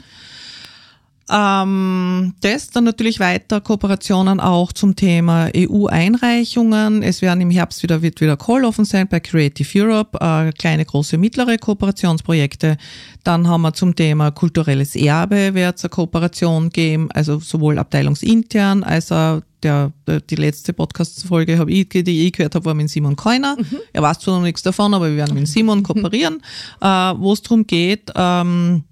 Ähm, 1.30 2.36
das 2.40 2.70
dann 2.70 2.86
natürlich 2.86 3.20
weiter 3.20 3.60
Kooperationen 3.60 4.40
auch 4.40 4.72
zum 4.72 4.96
Thema 4.96 5.50
EU-Einreichungen. 5.56 7.04
Es 7.04 7.22
werden 7.22 7.42
im 7.42 7.52
Herbst 7.52 7.84
wieder, 7.84 8.02
wird 8.02 8.22
wieder 8.22 8.38
Call 8.38 8.64
offen 8.64 8.86
sein 8.86 9.10
bei 9.10 9.20
Creative 9.20 9.68
Europe, 9.82 10.18
äh, 10.22 10.54
kleine, 10.54 10.86
große, 10.86 11.18
mittlere 11.18 11.58
Kooperationsprojekte. 11.58 12.78
Dann 13.26 13.48
haben 13.48 13.64
wir 13.64 13.74
zum 13.74 13.94
Thema 13.94 14.32
kulturelles 14.32 14.96
Erbe, 14.96 15.54
wird 15.54 15.78
es 15.78 15.84
eine 15.84 15.90
Kooperation 15.90 16.70
geben, 16.70 17.10
also 17.12 17.40
sowohl 17.40 17.78
abteilungsintern 17.78 18.84
als 18.84 19.12
auch 19.12 19.42
der, 19.64 19.92
der, 20.06 20.22
die 20.22 20.36
letzte 20.36 20.72
Podcast-Folge, 20.72 21.58
hab 21.58 21.68
ich, 21.68 21.90
die 21.90 22.28
ich 22.28 22.34
gehört 22.34 22.56
habe, 22.56 22.64
war 22.64 22.74
mit 22.74 22.90
Simon 22.90 23.18
Keuner. 23.18 23.58
Mhm. 23.60 23.80
Er 23.92 24.02
weiß 24.02 24.20
zwar 24.20 24.38
noch 24.38 24.44
nichts 24.44 24.62
davon, 24.62 24.94
aber 24.94 25.10
wir 25.10 25.18
werden 25.18 25.36
mit 25.36 25.50
Simon 25.50 25.84
kooperieren, 25.84 26.42
äh, 26.80 26.86
wo 26.86 27.34
es 27.34 27.42
darum 27.42 27.68
geht, 27.68 28.12
ähm, 28.16 28.86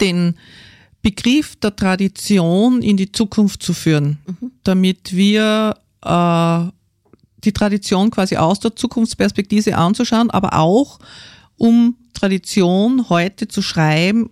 den 0.00 0.36
Begriff 1.02 1.56
der 1.56 1.76
Tradition 1.76 2.82
in 2.82 2.96
die 2.96 3.12
Zukunft 3.12 3.62
zu 3.62 3.72
führen, 3.72 4.18
mhm. 4.26 4.52
damit 4.64 5.14
wir 5.14 5.76
äh, 6.02 6.70
die 7.44 7.52
Tradition 7.52 8.10
quasi 8.10 8.36
aus 8.36 8.60
der 8.60 8.74
Zukunftsperspektive 8.74 9.76
anzuschauen, 9.76 10.30
aber 10.30 10.54
auch 10.54 10.98
um 11.56 11.96
Tradition 12.12 13.08
heute 13.08 13.48
zu 13.48 13.62
schreiben 13.62 14.30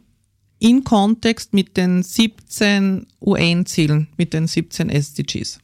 in 0.58 0.82
Kontext 0.84 1.52
mit 1.52 1.76
den 1.76 2.02
17 2.02 3.06
UN-Zielen, 3.20 4.08
mit 4.16 4.32
den 4.32 4.46
17 4.46 4.88
SDGs. 4.88 5.58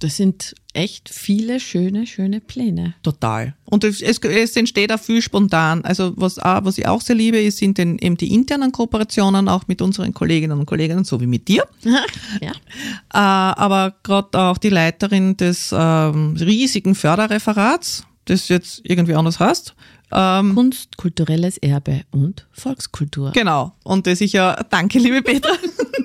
Das 0.00 0.16
sind 0.16 0.54
echt 0.74 1.08
viele 1.08 1.60
schöne, 1.60 2.06
schöne 2.06 2.40
Pläne. 2.40 2.94
Total. 3.02 3.54
Und 3.64 3.84
es, 3.84 4.00
es 4.00 4.56
entsteht 4.56 4.92
auch 4.92 5.00
viel 5.00 5.22
spontan. 5.22 5.84
Also 5.84 6.14
was, 6.16 6.38
auch, 6.38 6.64
was 6.64 6.78
ich 6.78 6.86
auch 6.86 7.00
sehr 7.00 7.16
liebe, 7.16 7.40
ist, 7.40 7.58
sind 7.58 7.78
den, 7.78 7.98
eben 7.98 8.16
die 8.16 8.34
internen 8.34 8.72
Kooperationen 8.72 9.48
auch 9.48 9.66
mit 9.68 9.82
unseren 9.82 10.14
Kolleginnen 10.14 10.58
und 10.58 10.66
Kollegen, 10.66 11.04
so 11.04 11.20
wie 11.20 11.26
mit 11.26 11.48
dir. 11.48 11.64
ja. 12.40 12.50
Äh, 12.50 13.18
aber 13.60 13.94
gerade 14.02 14.38
auch 14.38 14.58
die 14.58 14.70
Leiterin 14.70 15.36
des 15.36 15.74
ähm, 15.76 16.36
riesigen 16.38 16.94
Förderreferats, 16.94 18.04
das 18.24 18.48
jetzt 18.48 18.80
irgendwie 18.84 19.14
anders 19.14 19.40
heißt. 19.40 19.74
Ähm, 20.14 20.54
Kunst, 20.54 20.96
kulturelles 20.98 21.56
Erbe 21.58 22.02
und 22.10 22.46
Volkskultur. 22.52 23.32
Genau. 23.32 23.72
Und 23.82 24.06
das 24.06 24.20
ich 24.20 24.32
ja, 24.32 24.62
danke 24.68 24.98
liebe 24.98 25.22
Petra. 25.22 25.52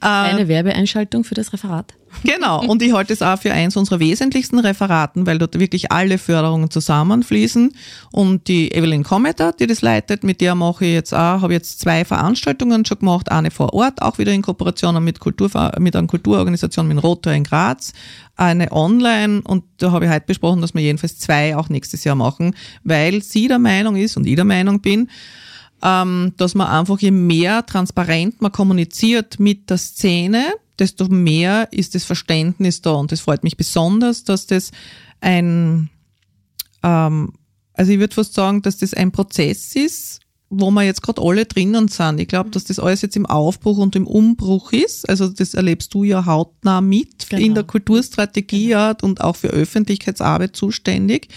Eine 0.00 0.48
Werbeeinschaltung 0.48 1.24
für 1.24 1.34
das 1.34 1.52
Referat. 1.52 1.94
Genau, 2.24 2.60
und 2.66 2.82
ich 2.82 2.92
halte 2.92 3.12
es 3.12 3.22
auch 3.22 3.38
für 3.38 3.52
eins 3.52 3.76
unserer 3.76 4.00
wesentlichsten 4.00 4.58
Referaten, 4.58 5.26
weil 5.26 5.38
dort 5.38 5.58
wirklich 5.58 5.92
alle 5.92 6.18
Förderungen 6.18 6.70
zusammenfließen. 6.70 7.72
Und 8.10 8.48
die 8.48 8.72
Evelyn 8.72 9.04
Cometer, 9.04 9.52
die 9.52 9.66
das 9.66 9.80
leitet, 9.80 10.24
mit 10.24 10.40
der 10.40 10.54
mache 10.54 10.84
ich 10.84 10.92
jetzt 10.92 11.14
auch, 11.14 11.42
habe 11.42 11.52
jetzt 11.52 11.80
zwei 11.80 12.04
Veranstaltungen 12.04 12.84
schon 12.84 12.98
gemacht, 12.98 13.30
eine 13.30 13.50
vor 13.50 13.72
Ort, 13.72 14.02
auch 14.02 14.18
wieder 14.18 14.32
in 14.32 14.42
Kooperation 14.42 15.02
mit, 15.02 15.20
Kultur, 15.20 15.50
mit 15.78 15.96
einer 15.96 16.08
Kulturorganisation 16.08 16.88
mit 16.88 17.02
Rotor 17.02 17.32
in 17.32 17.44
Graz, 17.44 17.92
eine 18.36 18.72
online 18.72 19.42
und 19.44 19.64
da 19.78 19.92
habe 19.92 20.06
ich 20.06 20.10
heute 20.10 20.26
besprochen, 20.26 20.60
dass 20.60 20.74
wir 20.74 20.82
jedenfalls 20.82 21.18
zwei 21.18 21.56
auch 21.56 21.68
nächstes 21.68 22.04
Jahr 22.04 22.16
machen, 22.16 22.54
weil 22.82 23.22
sie 23.22 23.48
der 23.48 23.58
Meinung 23.58 23.96
ist 23.96 24.16
und 24.16 24.26
ich 24.26 24.34
der 24.34 24.44
Meinung 24.44 24.80
bin, 24.80 25.08
ähm, 25.82 26.32
dass 26.36 26.54
man 26.54 26.68
einfach 26.68 26.98
je 26.98 27.10
mehr 27.10 27.64
transparent 27.64 28.40
man 28.40 28.52
kommuniziert 28.52 29.40
mit 29.40 29.70
der 29.70 29.78
Szene, 29.78 30.54
desto 30.78 31.08
mehr 31.08 31.68
ist 31.72 31.94
das 31.94 32.04
Verständnis 32.04 32.82
da. 32.82 32.92
Und 32.92 33.12
das 33.12 33.20
freut 33.20 33.44
mich 33.44 33.56
besonders, 33.56 34.24
dass 34.24 34.46
das 34.46 34.70
ein, 35.20 35.90
ähm, 36.82 37.32
also 37.74 37.92
ich 37.92 37.98
würde 37.98 38.14
fast 38.14 38.34
sagen, 38.34 38.62
dass 38.62 38.78
das 38.78 38.94
ein 38.94 39.12
Prozess 39.12 39.74
ist, 39.76 40.20
wo 40.48 40.70
wir 40.72 40.82
jetzt 40.82 41.02
gerade 41.02 41.22
alle 41.22 41.46
drinnen 41.46 41.88
sind. 41.88 42.18
Ich 42.18 42.28
glaube, 42.28 42.50
dass 42.50 42.64
das 42.64 42.80
alles 42.80 43.02
jetzt 43.02 43.16
im 43.16 43.26
Aufbruch 43.26 43.78
und 43.78 43.94
im 43.94 44.06
Umbruch 44.06 44.72
ist. 44.72 45.08
Also 45.08 45.28
das 45.28 45.54
erlebst 45.54 45.94
du 45.94 46.02
ja 46.02 46.26
hautnah 46.26 46.80
mit 46.80 47.28
genau. 47.28 47.42
in 47.42 47.54
der 47.54 47.64
Kulturstrategie 47.64 48.68
genau. 48.68 48.94
und 49.02 49.20
auch 49.20 49.36
für 49.36 49.48
Öffentlichkeitsarbeit 49.48 50.56
zuständig 50.56 51.28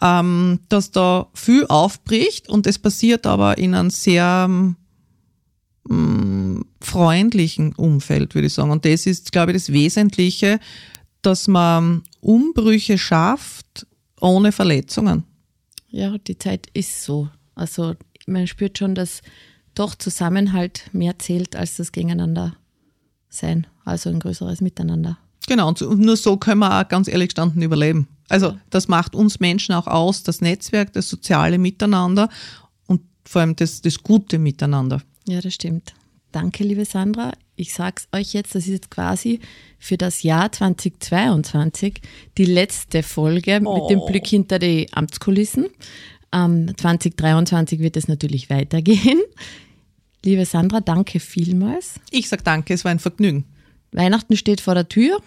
ähm, 0.00 0.60
dass 0.68 0.90
da 0.90 1.28
viel 1.34 1.66
aufbricht 1.66 2.48
und 2.48 2.66
es 2.66 2.78
passiert 2.78 3.26
aber 3.26 3.58
in 3.58 3.74
einem 3.74 3.90
sehr 3.90 4.48
ähm, 5.88 6.64
freundlichen 6.80 7.74
Umfeld, 7.74 8.34
würde 8.34 8.46
ich 8.46 8.54
sagen. 8.54 8.70
Und 8.70 8.84
das 8.84 9.06
ist, 9.06 9.32
glaube 9.32 9.52
ich, 9.52 9.56
das 9.58 9.72
Wesentliche, 9.72 10.60
dass 11.22 11.48
man 11.48 12.02
Umbrüche 12.20 12.98
schafft 12.98 13.86
ohne 14.20 14.52
Verletzungen. 14.52 15.24
Ja, 15.88 16.18
die 16.18 16.38
Zeit 16.38 16.68
ist 16.74 17.02
so. 17.02 17.28
Also 17.54 17.94
man 18.26 18.46
spürt 18.46 18.78
schon, 18.78 18.94
dass 18.94 19.22
doch 19.74 19.94
Zusammenhalt 19.94 20.90
mehr 20.92 21.18
zählt 21.18 21.56
als 21.56 21.76
das 21.76 21.92
Gegeneinander 21.92 22.56
sein, 23.28 23.66
also 23.84 24.10
ein 24.10 24.20
größeres 24.20 24.60
Miteinander. 24.60 25.18
Genau, 25.46 25.68
und 25.68 25.80
nur 25.80 26.16
so 26.16 26.36
können 26.36 26.60
wir 26.60 26.80
auch 26.80 26.88
ganz 26.88 27.08
ehrlich 27.08 27.28
gestanden 27.28 27.62
überleben. 27.62 28.08
Also 28.28 28.56
das 28.70 28.88
macht 28.88 29.14
uns 29.14 29.40
Menschen 29.40 29.74
auch 29.74 29.86
aus, 29.86 30.22
das 30.22 30.40
Netzwerk, 30.40 30.92
das 30.92 31.08
soziale 31.08 31.58
Miteinander 31.58 32.28
und 32.86 33.02
vor 33.24 33.40
allem 33.40 33.56
das, 33.56 33.82
das 33.82 34.02
gute 34.02 34.38
Miteinander. 34.38 35.02
Ja, 35.28 35.40
das 35.40 35.54
stimmt. 35.54 35.94
Danke, 36.32 36.64
liebe 36.64 36.84
Sandra. 36.84 37.32
Ich 37.54 37.72
sage 37.72 37.94
es 37.96 38.08
euch 38.18 38.34
jetzt, 38.34 38.54
das 38.54 38.64
ist 38.64 38.72
jetzt 38.72 38.90
quasi 38.90 39.40
für 39.78 39.96
das 39.96 40.22
Jahr 40.22 40.52
2022 40.52 42.02
die 42.36 42.44
letzte 42.44 43.02
Folge 43.02 43.60
oh. 43.64 43.80
mit 43.80 43.90
dem 43.90 44.00
oh. 44.00 44.06
Blick 44.06 44.26
hinter 44.26 44.58
die 44.58 44.92
Amtskulissen. 44.92 45.68
Ähm, 46.32 46.76
2023 46.76 47.80
wird 47.80 47.96
es 47.96 48.08
natürlich 48.08 48.50
weitergehen. 48.50 49.20
Liebe 50.24 50.44
Sandra, 50.44 50.80
danke 50.80 51.20
vielmals. 51.20 52.00
Ich 52.10 52.28
sage 52.28 52.42
danke, 52.42 52.74
es 52.74 52.84
war 52.84 52.90
ein 52.90 52.98
Vergnügen. 52.98 53.44
Weihnachten 53.92 54.36
steht 54.36 54.60
vor 54.60 54.74
der 54.74 54.88
Tür. 54.88 55.20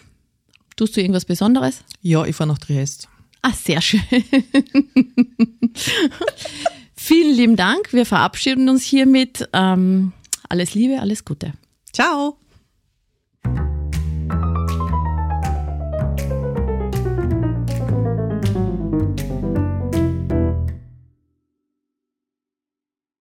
Tust 0.80 0.96
du 0.96 1.02
irgendwas 1.02 1.26
Besonderes? 1.26 1.82
Ja, 2.02 2.24
ich 2.24 2.38
fahre 2.38 2.48
nach 2.48 2.58
Triest. 2.58 3.10
Ah, 3.42 3.52
sehr 3.52 3.82
schön. 3.82 4.00
Vielen 6.96 7.36
lieben 7.36 7.58
Dank. 7.58 7.92
Wir 7.92 8.06
verabschieden 8.06 8.70
uns 8.70 8.86
hiermit. 8.86 9.50
Ähm, 9.52 10.14
alles 10.48 10.76
Liebe, 10.76 11.02
alles 11.02 11.26
Gute. 11.26 11.52
Ciao. 11.92 12.38